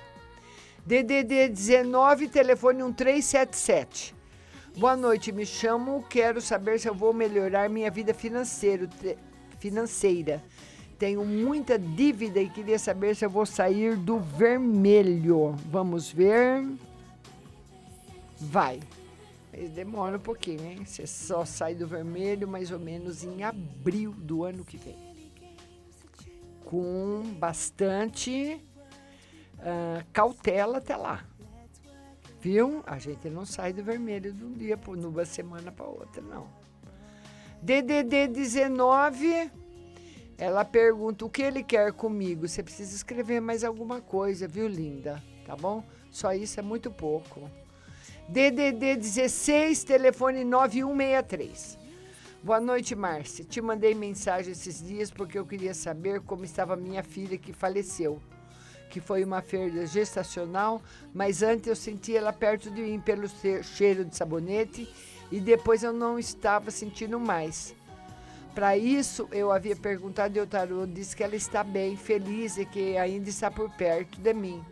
[0.86, 4.14] DDD 19, telefone 1377.
[4.78, 8.88] Boa noite, me chamo, quero saber se eu vou melhorar minha vida financeira.
[11.00, 15.56] Tenho muita dívida e queria saber se eu vou sair do vermelho.
[15.72, 16.64] Vamos ver.
[18.40, 18.80] Vai.
[19.56, 20.84] Mas demora um pouquinho, hein?
[20.84, 24.98] Você só sai do vermelho mais ou menos em abril do ano que vem.
[26.66, 28.60] Com bastante
[29.60, 31.24] ah, cautela até lá.
[32.42, 32.84] Viu?
[32.86, 36.48] A gente não sai do vermelho de um dia para uma semana para outra, não.
[37.62, 39.50] DDD 19,
[40.38, 42.46] ela pergunta o que ele quer comigo.
[42.46, 45.24] Você precisa escrever mais alguma coisa, viu, linda?
[45.46, 45.82] Tá bom?
[46.12, 47.50] Só isso é muito pouco.
[48.30, 51.78] DDD 16, telefone 9163.
[52.42, 53.46] Boa noite, Márcia.
[53.46, 58.20] Te mandei mensagem esses dias porque eu queria saber como estava minha filha que faleceu,
[58.90, 60.82] que foi uma perda gestacional,
[61.14, 64.88] mas antes eu senti ela perto de mim pelo che- cheiro de sabonete
[65.32, 67.74] e depois eu não estava sentindo mais.
[68.54, 72.66] Para isso, eu havia perguntado e o tarô disse que ela está bem, feliz e
[72.66, 74.64] que ainda está por perto de mim.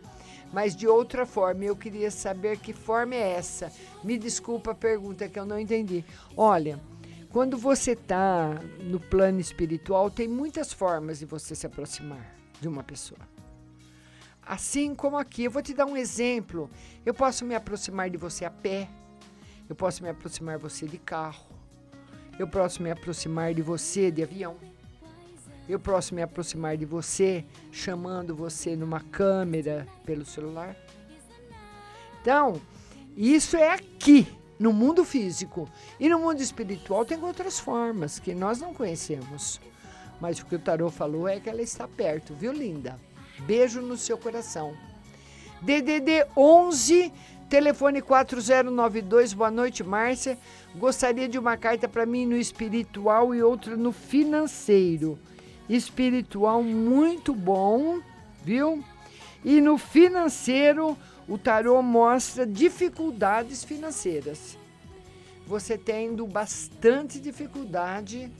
[0.52, 3.72] Mas de outra forma, eu queria saber que forma é essa.
[4.04, 6.04] Me desculpa a pergunta que eu não entendi.
[6.36, 6.78] Olha,
[7.30, 12.82] quando você está no plano espiritual, tem muitas formas de você se aproximar de uma
[12.82, 13.20] pessoa.
[14.44, 16.70] Assim como aqui, eu vou te dar um exemplo.
[17.06, 18.88] Eu posso me aproximar de você a pé,
[19.68, 21.46] eu posso me aproximar de você de carro,
[22.38, 24.56] eu posso me aproximar de você de avião,
[25.68, 30.76] eu posso me aproximar de você chamando você numa câmera pelo celular.
[32.20, 32.60] Então,
[33.16, 34.26] isso é aqui,
[34.58, 35.68] no mundo físico.
[35.98, 39.60] E no mundo espiritual tem outras formas que nós não conhecemos.
[40.20, 42.98] Mas o que o tarô falou é que ela está perto, viu, linda?
[43.40, 44.72] Beijo no seu coração.
[45.60, 47.12] DDD 11,
[47.48, 49.32] telefone 4092.
[49.32, 50.38] Boa noite, Márcia.
[50.76, 55.18] Gostaria de uma carta para mim no espiritual e outra no financeiro.
[55.74, 58.02] Espiritual muito bom,
[58.44, 58.84] viu?
[59.42, 64.58] E no financeiro, o tarô mostra dificuldades financeiras.
[65.46, 68.30] Você tendo bastante dificuldade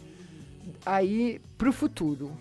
[0.85, 2.37] aí para o futuro.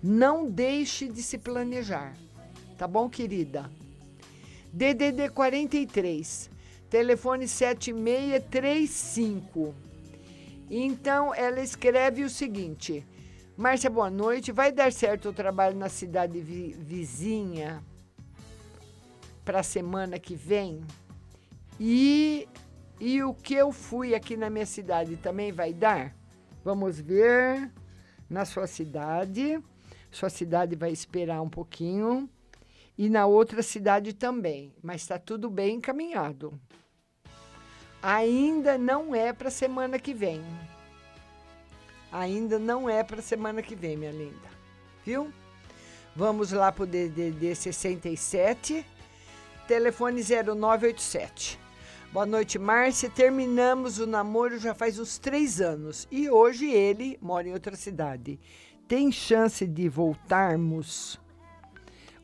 [0.00, 2.16] Não deixe de se planejar.
[2.78, 3.68] Tá bom, querida?
[4.72, 6.48] DDD 43,
[6.88, 9.74] telefone 7635.
[10.70, 13.04] Então, ela escreve o seguinte:
[13.56, 14.52] Márcia, boa noite.
[14.52, 17.82] Vai dar certo o trabalho na cidade vi- vizinha
[19.44, 20.84] para a semana que vem?
[21.80, 22.46] E,
[23.00, 26.14] e o que eu fui aqui na minha cidade também vai dar?
[26.62, 27.70] Vamos ver
[28.28, 29.58] na sua cidade.
[30.10, 32.28] Sua cidade vai esperar um pouquinho.
[32.98, 34.70] E na outra cidade também.
[34.82, 36.60] Mas está tudo bem encaminhado.
[38.02, 40.42] Ainda não é para semana que vem.
[42.18, 44.48] Ainda não é para semana que vem, minha linda.
[45.04, 45.30] Viu?
[46.14, 48.86] Vamos lá para o DDD 67,
[49.68, 51.60] telefone 0987.
[52.10, 53.10] Boa noite, Márcia.
[53.10, 58.40] Terminamos o namoro já faz uns três anos e hoje ele mora em outra cidade.
[58.88, 61.20] Tem chance de voltarmos?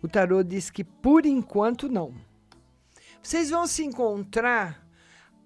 [0.01, 2.14] O tarô diz que por enquanto não.
[3.23, 4.86] Vocês vão se encontrar,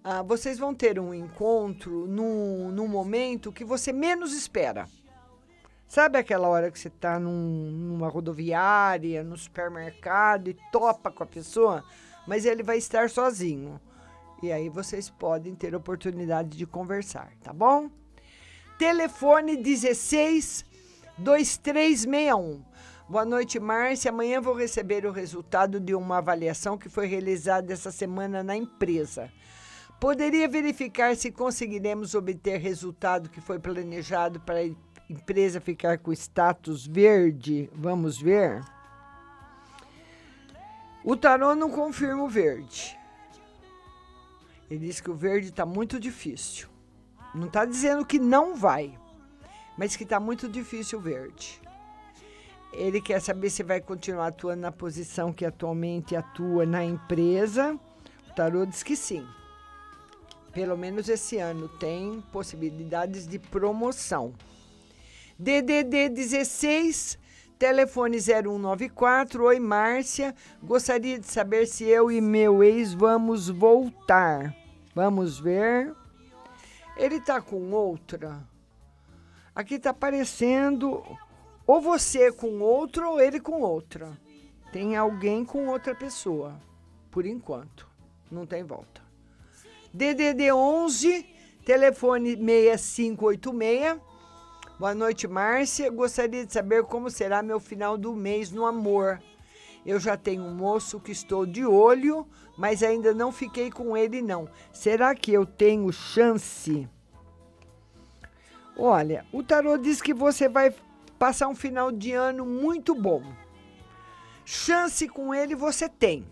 [0.09, 4.87] ah, vocês vão ter um encontro num, num momento que você menos espera.
[5.89, 11.27] Sabe aquela hora que você está num, numa rodoviária, no supermercado e topa com a
[11.27, 11.83] pessoa,
[12.25, 13.81] mas ele vai estar sozinho.
[14.41, 17.91] E aí vocês podem ter oportunidade de conversar, tá bom?
[18.79, 20.65] Telefone 16
[21.19, 22.63] 2361.
[23.09, 24.13] Boa noite, Márcia.
[24.13, 29.33] Amanhã vou receber o resultado de uma avaliação que foi realizada essa semana na empresa.
[29.99, 34.71] Poderia verificar se conseguiremos obter resultado que foi planejado para a
[35.09, 37.71] empresa ficar com status verde?
[37.75, 38.63] Vamos ver.
[41.03, 42.99] O tarô não confirma o verde.
[44.71, 46.69] Ele diz que o verde está muito difícil.
[47.35, 48.99] Não está dizendo que não vai,
[49.79, 51.61] mas que está muito difícil o verde.
[52.73, 57.79] Ele quer saber se vai continuar atuando na posição que atualmente atua na empresa.
[58.29, 59.27] O tarô diz que sim.
[60.57, 64.33] Pelo menos esse ano tem possibilidades de promoção.
[65.39, 67.19] DDD 16,
[67.59, 69.45] telefone 0194.
[69.45, 70.35] Oi, Márcia.
[70.63, 74.57] Gostaria de saber se eu e meu ex vamos voltar.
[74.95, 75.95] Vamos ver.
[76.97, 78.43] Ele tá com outra.
[79.55, 81.03] Aqui tá aparecendo
[81.67, 84.19] Ou você com outro ou ele com outra.
[84.73, 86.59] Tem alguém com outra pessoa,
[87.11, 87.87] por enquanto.
[88.31, 89.06] Não tem volta.
[89.97, 91.25] DDD 11,
[91.65, 93.99] telefone 6586.
[94.79, 95.91] Boa noite, Márcia.
[95.91, 99.23] Gostaria de saber como será meu final do mês no amor.
[99.87, 102.27] Eu já tenho um moço que estou de olho,
[102.59, 104.47] mas ainda não fiquei com ele não.
[104.71, 106.87] Será que eu tenho chance?
[108.77, 110.75] Olha, o tarô diz que você vai
[111.19, 113.23] passar um final de ano muito bom.
[114.45, 116.27] Chance com ele você tem,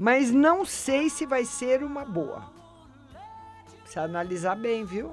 [0.00, 2.50] mas não sei se vai ser uma boa.
[3.82, 5.12] Precisa analisar bem, viu?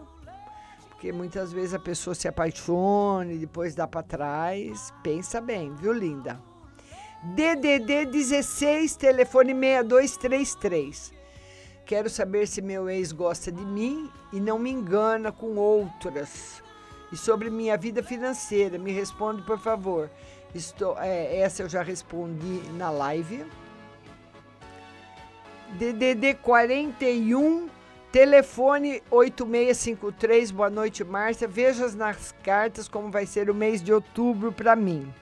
[0.88, 4.94] Porque muitas vezes a pessoa se apaixona e depois dá para trás.
[5.04, 6.40] Pensa bem, viu, linda?
[7.22, 11.12] DDD 16, telefone 6233.
[11.86, 16.64] Quero saber se meu ex gosta de mim e não me engana com outras.
[17.12, 20.10] E sobre minha vida financeira, me responde, por favor.
[20.56, 23.46] Estou, é, essa eu já respondi na live.
[25.74, 27.70] DDD 41,
[28.12, 30.52] telefone 8653.
[30.52, 31.48] Boa noite, Márcia.
[31.48, 35.14] Veja nas cartas como vai ser o mês de outubro para mim.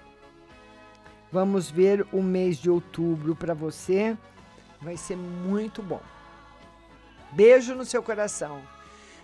[1.31, 4.15] Vamos ver o mês de outubro para você.
[4.80, 6.01] Vai ser muito bom.
[7.31, 8.61] Beijo no seu coração.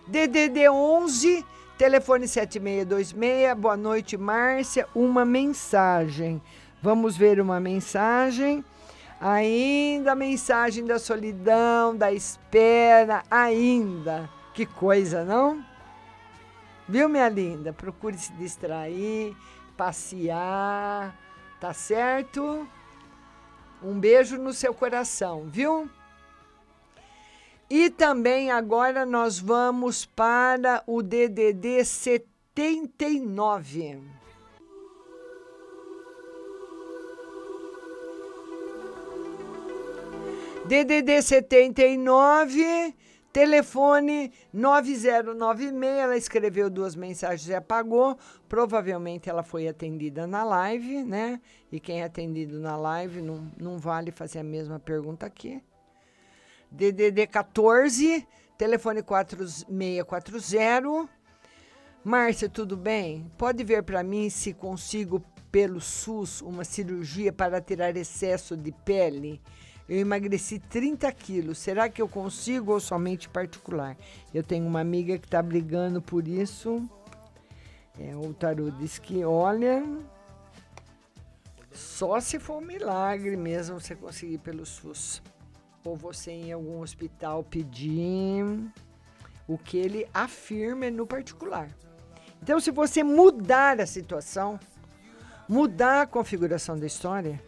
[0.08, 1.46] DDD 11,
[1.78, 3.58] telefone 7626.
[3.58, 4.88] Boa noite, Márcia.
[4.94, 6.42] Uma mensagem.
[6.82, 8.66] Vamos ver uma mensagem.
[9.24, 14.28] Ainda a mensagem da solidão, da espera, ainda.
[14.52, 15.64] Que coisa, não?
[16.90, 17.72] Viu, minha linda?
[17.72, 19.38] Procure se distrair,
[19.78, 21.16] passear,
[21.60, 22.68] tá certo?
[23.84, 25.88] Um beijo no seu coração, viu?
[27.70, 34.02] E também agora nós vamos para o DDD 79.
[40.72, 42.96] DDD 79,
[43.34, 45.84] telefone 9096.
[45.84, 48.18] Ela escreveu duas mensagens e apagou.
[48.48, 51.42] Provavelmente ela foi atendida na live, né?
[51.70, 55.62] E quem é atendido na live não, não vale fazer a mesma pergunta aqui.
[56.72, 58.26] DDD 14,
[58.58, 61.10] telefone 4640.
[62.02, 63.30] Márcia, tudo bem?
[63.38, 65.22] Pode ver para mim se consigo,
[65.52, 69.42] pelo SUS, uma cirurgia para tirar excesso de pele?
[69.92, 71.58] Eu emagreci 30 quilos.
[71.58, 73.98] Será que eu consigo ou somente particular?
[74.34, 76.90] Eu tenho uma amiga que está brigando por isso.
[78.00, 79.84] É, o tarô diz que, olha,
[81.74, 85.22] só se for um milagre mesmo você conseguir pelo SUS.
[85.84, 88.46] Ou você em algum hospital pedir
[89.46, 91.68] o que ele afirma no particular.
[92.42, 94.58] Então, se você mudar a situação,
[95.50, 97.44] mudar a configuração da história,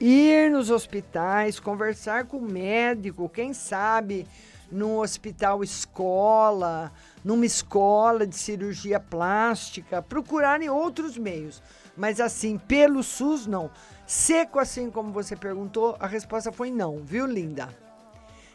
[0.00, 4.26] ir nos hospitais, conversar com o médico, quem sabe
[4.70, 6.92] num hospital escola,
[7.24, 11.62] numa escola de cirurgia plástica, procurarem outros meios.
[11.96, 13.70] Mas assim, pelo SUS, não.
[14.06, 17.68] Seco assim como você perguntou, a resposta foi não, viu, linda?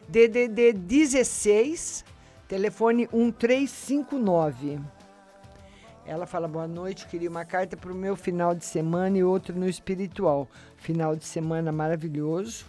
[0.07, 2.03] DDD 16,
[2.47, 4.79] telefone 1359.
[6.09, 9.55] Ela fala boa noite, queria uma carta para o meu final de semana e outra
[9.55, 10.47] no espiritual.
[10.75, 12.65] Final de semana maravilhoso.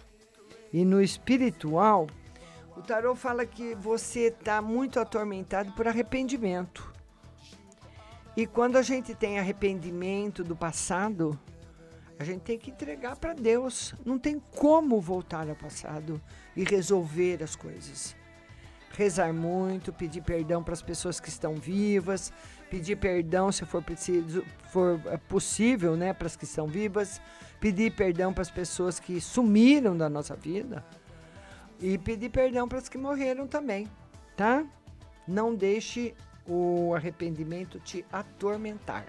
[0.71, 2.05] E no espiritual,
[2.77, 6.93] o tarô fala que você está muito atormentado por arrependimento.
[8.37, 11.37] E quando a gente tem arrependimento do passado,
[12.19, 13.95] a gente tem que entregar para Deus.
[14.05, 16.21] Não tem como voltar ao passado
[16.55, 18.15] e resolver as coisas.
[18.91, 22.31] Rezar muito, pedir perdão para as pessoas que estão vivas,
[22.71, 27.21] pedir perdão se for preciso, for é, possível, né, para as que estão vivas,
[27.59, 30.83] pedir perdão para as pessoas que sumiram da nossa vida
[31.81, 33.89] e pedir perdão para as que morreram também,
[34.37, 34.63] tá?
[35.27, 36.15] Não deixe
[36.47, 39.05] o arrependimento te atormentar.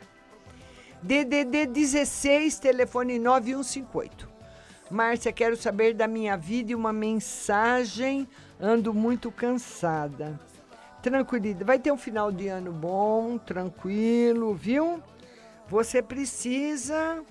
[1.00, 4.28] DDD 16, telefone 9158.
[4.90, 8.28] Márcia, quero saber da minha vida e uma mensagem.
[8.60, 10.38] Ando muito cansada.
[11.02, 11.64] Tranquilidade.
[11.64, 15.02] Vai ter um final de ano bom, tranquilo, viu?
[15.68, 17.24] Você precisa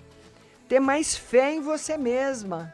[0.68, 2.74] ter mais fé em você mesma.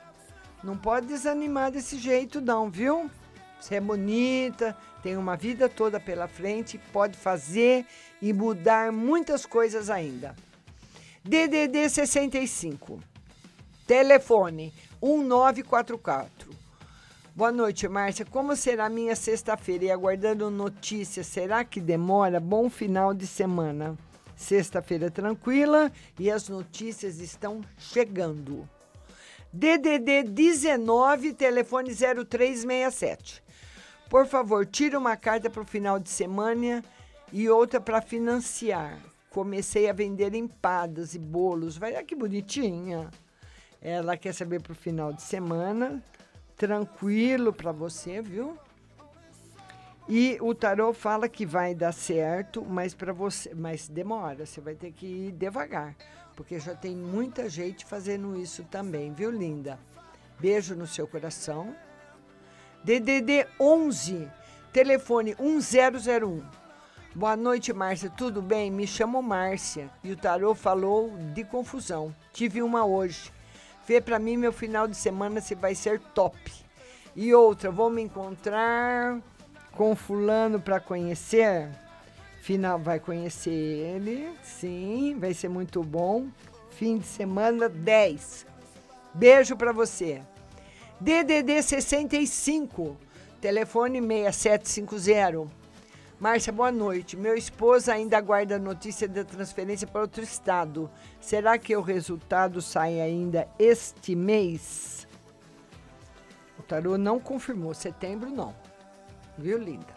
[0.64, 3.10] Não pode desanimar desse jeito, não, viu?
[3.60, 7.86] Você é bonita, tem uma vida toda pela frente, pode fazer
[8.22, 10.36] e mudar muitas coisas ainda.
[11.24, 13.00] DDD 65.
[13.86, 16.67] Telefone 1944.
[17.38, 18.26] Boa noite, Márcia.
[18.26, 19.86] Como será minha sexta-feira?
[19.86, 22.40] E aguardando notícias, será que demora?
[22.40, 23.96] Bom final de semana.
[24.36, 28.68] Sexta-feira tranquila e as notícias estão chegando.
[29.54, 33.44] DDD 19, telefone 0367.
[34.10, 36.84] Por favor, tira uma carta para o final de semana
[37.32, 38.98] e outra para financiar.
[39.30, 41.78] Comecei a vender empadas e bolos.
[41.78, 43.12] Vai lá que bonitinha.
[43.80, 46.02] Ela quer saber para o final de semana.
[46.58, 48.58] Tranquilo para você, viu?
[50.10, 54.74] E o tarô fala que vai dar certo, mas para você, mas demora, você vai
[54.74, 55.96] ter que ir devagar,
[56.36, 59.78] porque já tem muita gente fazendo isso também, viu, linda?
[60.40, 61.76] Beijo no seu coração.
[62.84, 64.28] DDD 11,
[64.72, 66.42] telefone 1001.
[67.14, 68.10] Boa noite, Márcia.
[68.10, 68.72] Tudo bem?
[68.72, 72.16] Me chamo Márcia e o tarô falou de confusão.
[72.32, 73.34] Tive uma hoje.
[73.88, 76.38] Vê para mim meu final de semana se vai ser top.
[77.16, 79.18] E outra, vou me encontrar
[79.72, 81.70] com fulano para conhecer.
[82.42, 86.28] Final vai conhecer ele, sim, vai ser muito bom.
[86.72, 88.46] Fim de semana 10.
[89.14, 90.22] Beijo para você.
[91.00, 92.98] DDD 65,
[93.40, 95.57] telefone 6750.
[96.20, 97.16] Márcia, boa noite.
[97.16, 100.90] Meu esposo ainda aguarda notícia da transferência para outro estado.
[101.22, 105.08] Será que o resultado sai ainda este mês?
[106.58, 107.72] O tarô não confirmou.
[107.76, 108.56] Setembro, não.
[109.38, 109.96] Viu, linda?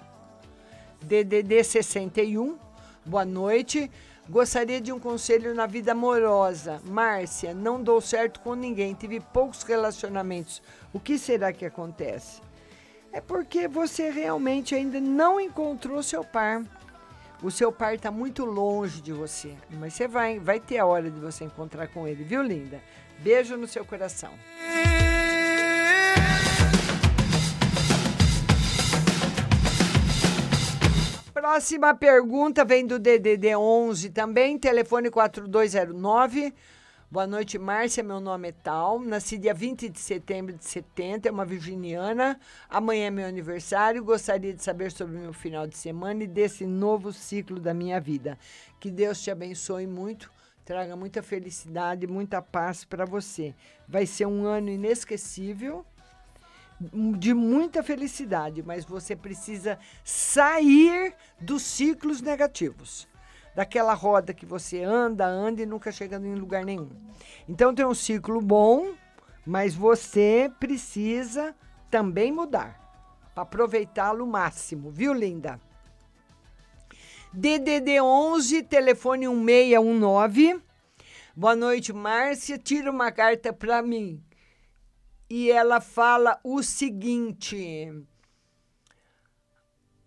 [1.01, 2.59] DDD 61,
[3.07, 3.91] boa noite.
[4.29, 6.83] Gostaria de um conselho na vida amorosa.
[6.85, 8.93] Márcia, não dou certo com ninguém.
[8.93, 10.63] Tive poucos relacionamentos.
[10.93, 12.43] O que será que acontece?
[13.13, 16.63] É porque você realmente ainda não encontrou seu par.
[17.43, 21.11] O seu par está muito longe de você, mas você vai, vai ter a hora
[21.11, 22.81] de você encontrar com ele, viu, linda?
[23.19, 24.31] Beijo no seu coração.
[31.33, 36.55] Próxima pergunta vem do DDD 11 também, telefone 4209.
[37.13, 38.05] Boa noite, Márcia.
[38.05, 39.01] Meu nome é Tal.
[39.01, 42.39] Nasci dia 20 de setembro de 70, é uma virginiana.
[42.69, 44.05] Amanhã é meu aniversário.
[44.05, 48.01] Gostaria de saber sobre o meu final de semana e desse novo ciclo da minha
[48.01, 48.39] vida.
[48.79, 50.31] Que Deus te abençoe muito,
[50.65, 53.57] traga muita felicidade, muita paz para você.
[53.89, 55.85] Vai ser um ano inesquecível
[57.19, 63.10] de muita felicidade, mas você precisa sair dos ciclos negativos.
[63.55, 66.91] Daquela roda que você anda, anda e nunca chega em lugar nenhum.
[67.49, 68.95] Então tem um ciclo bom,
[69.45, 71.55] mas você precisa
[71.91, 72.79] também mudar
[73.35, 75.61] para aproveitá-lo máximo, viu, linda?
[77.33, 80.61] DDD 11, telefone 1619.
[81.37, 82.59] Boa noite, Márcia.
[82.59, 84.23] Tira uma carta para mim
[85.31, 88.05] e ela fala o seguinte: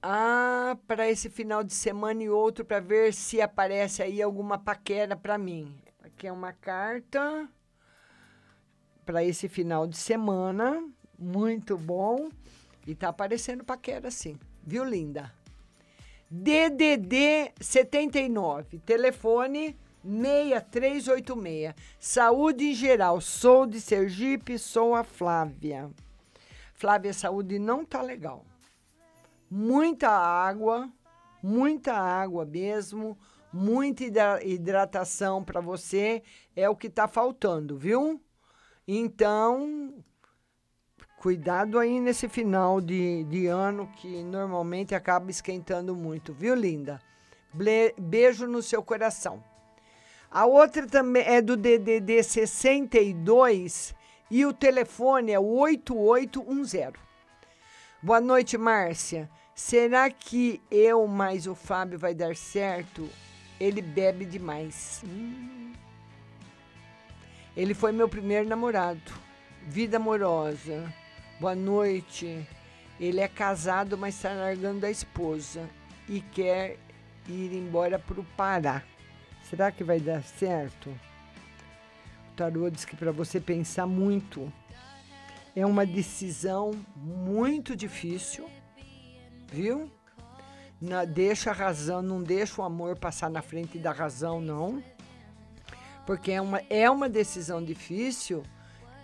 [0.05, 5.15] Ah, para esse final de semana e outro para ver se aparece aí alguma paquera
[5.15, 5.73] para mim.
[6.03, 7.47] Aqui é uma carta
[9.05, 10.85] para esse final de semana,
[11.17, 12.27] muito bom.
[12.85, 15.33] E tá aparecendo paquera sim, viu, linda?
[16.29, 19.73] DDD 79, telefone
[20.03, 21.73] 6386.
[21.97, 23.21] Saúde em geral.
[23.21, 25.89] Sou de Sergipe, sou a Flávia.
[26.73, 28.43] Flávia, saúde não tá legal.
[29.55, 30.91] Muita água,
[31.43, 33.15] muita água mesmo,
[33.53, 36.23] muita hidra- hidratação para você
[36.55, 38.19] é o que tá faltando, viu?
[38.87, 39.93] Então,
[41.17, 46.99] cuidado aí nesse final de, de ano que normalmente acaba esquentando muito, viu, linda?
[47.53, 49.43] Ble- beijo no seu coração.
[50.31, 53.93] A outra também é do DDD 62
[54.31, 56.93] e o telefone é o 8810.
[58.01, 59.29] Boa noite, Márcia.
[59.55, 63.07] Será que eu mais o Fábio vai dar certo?
[63.59, 65.03] Ele bebe demais.
[65.05, 65.73] Hum.
[67.55, 69.11] Ele foi meu primeiro namorado.
[69.67, 70.91] Vida amorosa.
[71.39, 72.47] Boa noite.
[72.99, 75.69] Ele é casado, mas está largando da esposa
[76.09, 76.79] e quer
[77.27, 78.81] ir embora para o Pará.
[79.43, 80.89] Será que vai dar certo?
[80.89, 84.51] O tarô diz que para você pensar muito.
[85.55, 88.49] É uma decisão muito difícil,
[89.53, 89.89] viu?
[91.13, 94.83] Deixa a razão, não deixa o amor passar na frente da razão, não.
[96.05, 98.43] Porque é uma, é uma decisão difícil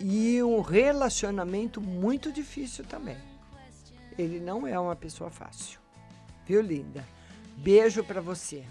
[0.00, 3.16] e um relacionamento muito difícil também.
[4.18, 5.78] Ele não é uma pessoa fácil.
[6.44, 7.04] Viu, linda?
[7.56, 8.64] Beijo para você.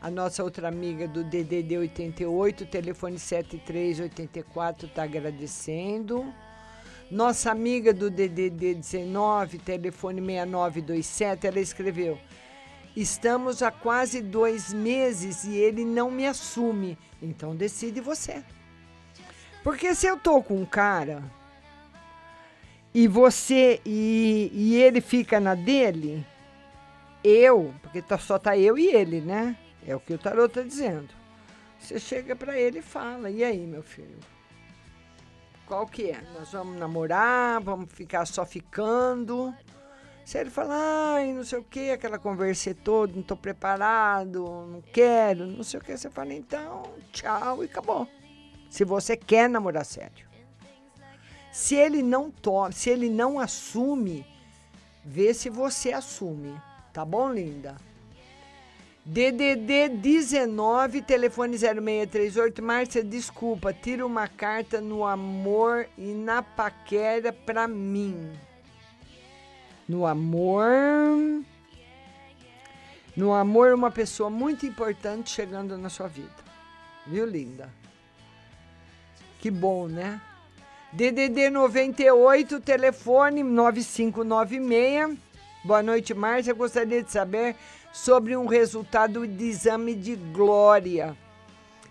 [0.00, 6.32] A nossa outra amiga do DDD 88, telefone 7384, está agradecendo.
[7.10, 12.18] Nossa amiga do DDD 19, telefone 6927, ela escreveu:
[12.96, 16.96] Estamos há quase dois meses e ele não me assume.
[17.20, 18.42] Então decide você.
[19.62, 21.22] Porque se eu tô com um cara
[22.92, 26.24] e você e, e ele fica na dele,
[27.22, 29.56] eu, porque tá, só tá eu e ele, né?
[29.86, 31.08] É o que o tarô tá dizendo.
[31.78, 34.18] Você chega pra ele e fala: "E aí, meu filho?
[35.66, 36.20] Qual que é?
[36.34, 39.54] Nós vamos namorar, vamos ficar só ficando?"
[40.24, 44.80] Se ele falar, ai, não sei o que, aquela conversa toda, não tô preparado, não
[44.80, 46.82] quero, não sei o que, você fala, então,
[47.12, 48.08] tchau e acabou.
[48.70, 50.26] Se você quer namorar sério.
[51.52, 54.26] Se ele não toma, se ele não assume,
[55.04, 56.58] vê se você assume.
[56.90, 57.76] Tá bom, linda?
[59.06, 62.62] DDD 19, telefone 0638.
[62.62, 68.32] Márcia, desculpa, tira uma carta no amor e na paquera pra mim.
[69.86, 71.44] No amor.
[73.14, 76.32] No amor, uma pessoa muito importante chegando na sua vida.
[77.06, 77.70] Viu, linda?
[79.38, 80.18] Que bom, né?
[80.94, 85.18] DDD 98, telefone 9596.
[85.62, 86.54] Boa noite, Márcia.
[86.54, 87.54] Gostaria de saber
[87.94, 91.16] sobre um resultado de exame de Glória.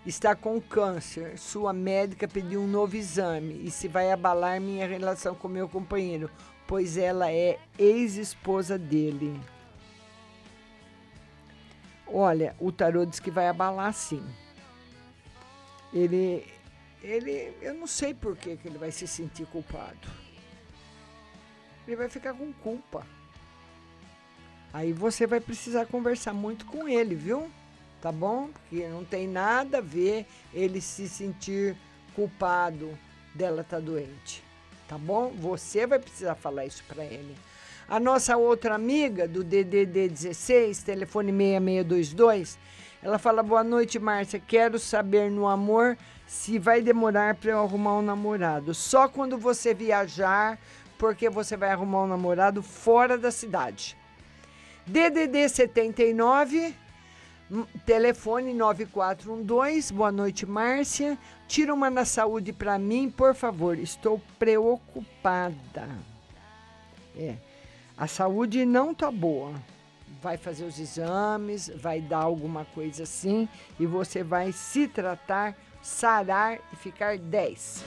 [0.04, 1.38] Está com câncer.
[1.38, 6.30] Sua médica pediu um novo exame e se vai abalar minha relação com meu companheiro,
[6.66, 9.40] pois ela é ex-esposa dele.
[12.06, 14.22] Olha, o tarô diz que vai abalar sim.
[15.90, 16.46] Ele,
[17.02, 20.06] ele, eu não sei por que, que ele vai se sentir culpado.
[21.86, 23.06] Ele vai ficar com culpa.
[24.74, 27.48] Aí você vai precisar conversar muito com ele, viu?
[28.02, 28.48] Tá bom?
[28.48, 31.76] Porque não tem nada a ver ele se sentir
[32.12, 32.90] culpado
[33.32, 34.42] dela estar doente.
[34.88, 35.32] Tá bom?
[35.38, 37.36] Você vai precisar falar isso para ele.
[37.88, 42.58] A nossa outra amiga do DDD 16, telefone 6622,
[43.00, 44.42] ela fala: Boa noite, Márcia.
[44.44, 45.96] Quero saber no amor
[46.26, 48.74] se vai demorar para eu arrumar um namorado.
[48.74, 50.58] Só quando você viajar,
[50.98, 53.96] porque você vai arrumar um namorado fora da cidade.
[54.86, 56.74] DDD 79,
[57.50, 59.92] hum, telefone 9412.
[59.92, 61.18] Boa noite, Márcia.
[61.48, 63.78] Tira uma na saúde para mim, por favor.
[63.78, 65.88] Estou preocupada.
[67.16, 67.36] É.
[67.96, 69.54] A saúde não tá boa.
[70.20, 73.48] Vai fazer os exames, vai dar alguma coisa assim
[73.78, 77.84] e você vai se tratar, sarar e ficar 10.